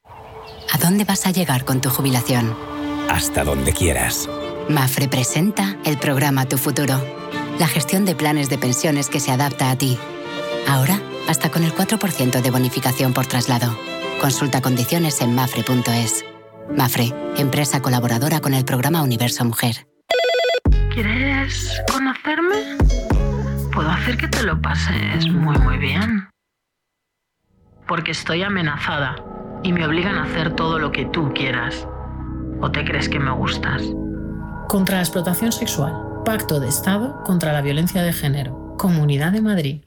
[0.71, 2.55] ¿A dónde vas a llegar con tu jubilación?
[3.09, 4.29] hasta donde quieras.
[4.69, 7.01] Mafre presenta el programa Tu Futuro,
[7.59, 9.97] la gestión de planes de pensiones que se adapta a ti.
[10.67, 13.77] Ahora, hasta con el 4% de bonificación por traslado.
[14.19, 16.25] Consulta condiciones en mafre.es.
[16.75, 19.87] Mafre, empresa colaboradora con el programa Universo Mujer.
[20.93, 22.77] ¿Quieres conocerme?
[23.73, 26.29] Puedo hacer que te lo pases muy muy bien.
[27.87, 29.15] Porque estoy amenazada
[29.63, 31.87] y me obligan a hacer todo lo que tú quieras.
[32.61, 33.81] ¿O te crees que me gustas?
[34.69, 36.12] Contra la explotación sexual.
[36.26, 38.76] Pacto de Estado contra la violencia de género.
[38.78, 39.82] Comunidad de Madrid.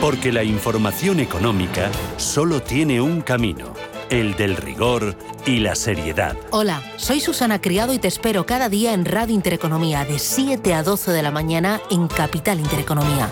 [0.00, 3.74] Porque la información económica solo tiene un camino,
[4.08, 6.36] el del rigor y la seriedad.
[6.52, 10.84] Hola, soy Susana Criado y te espero cada día en Radio Intereconomía de 7 a
[10.84, 13.30] 12 de la mañana en Capital Intereconomía.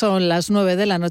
[0.00, 1.08] Son las 9 de la noche.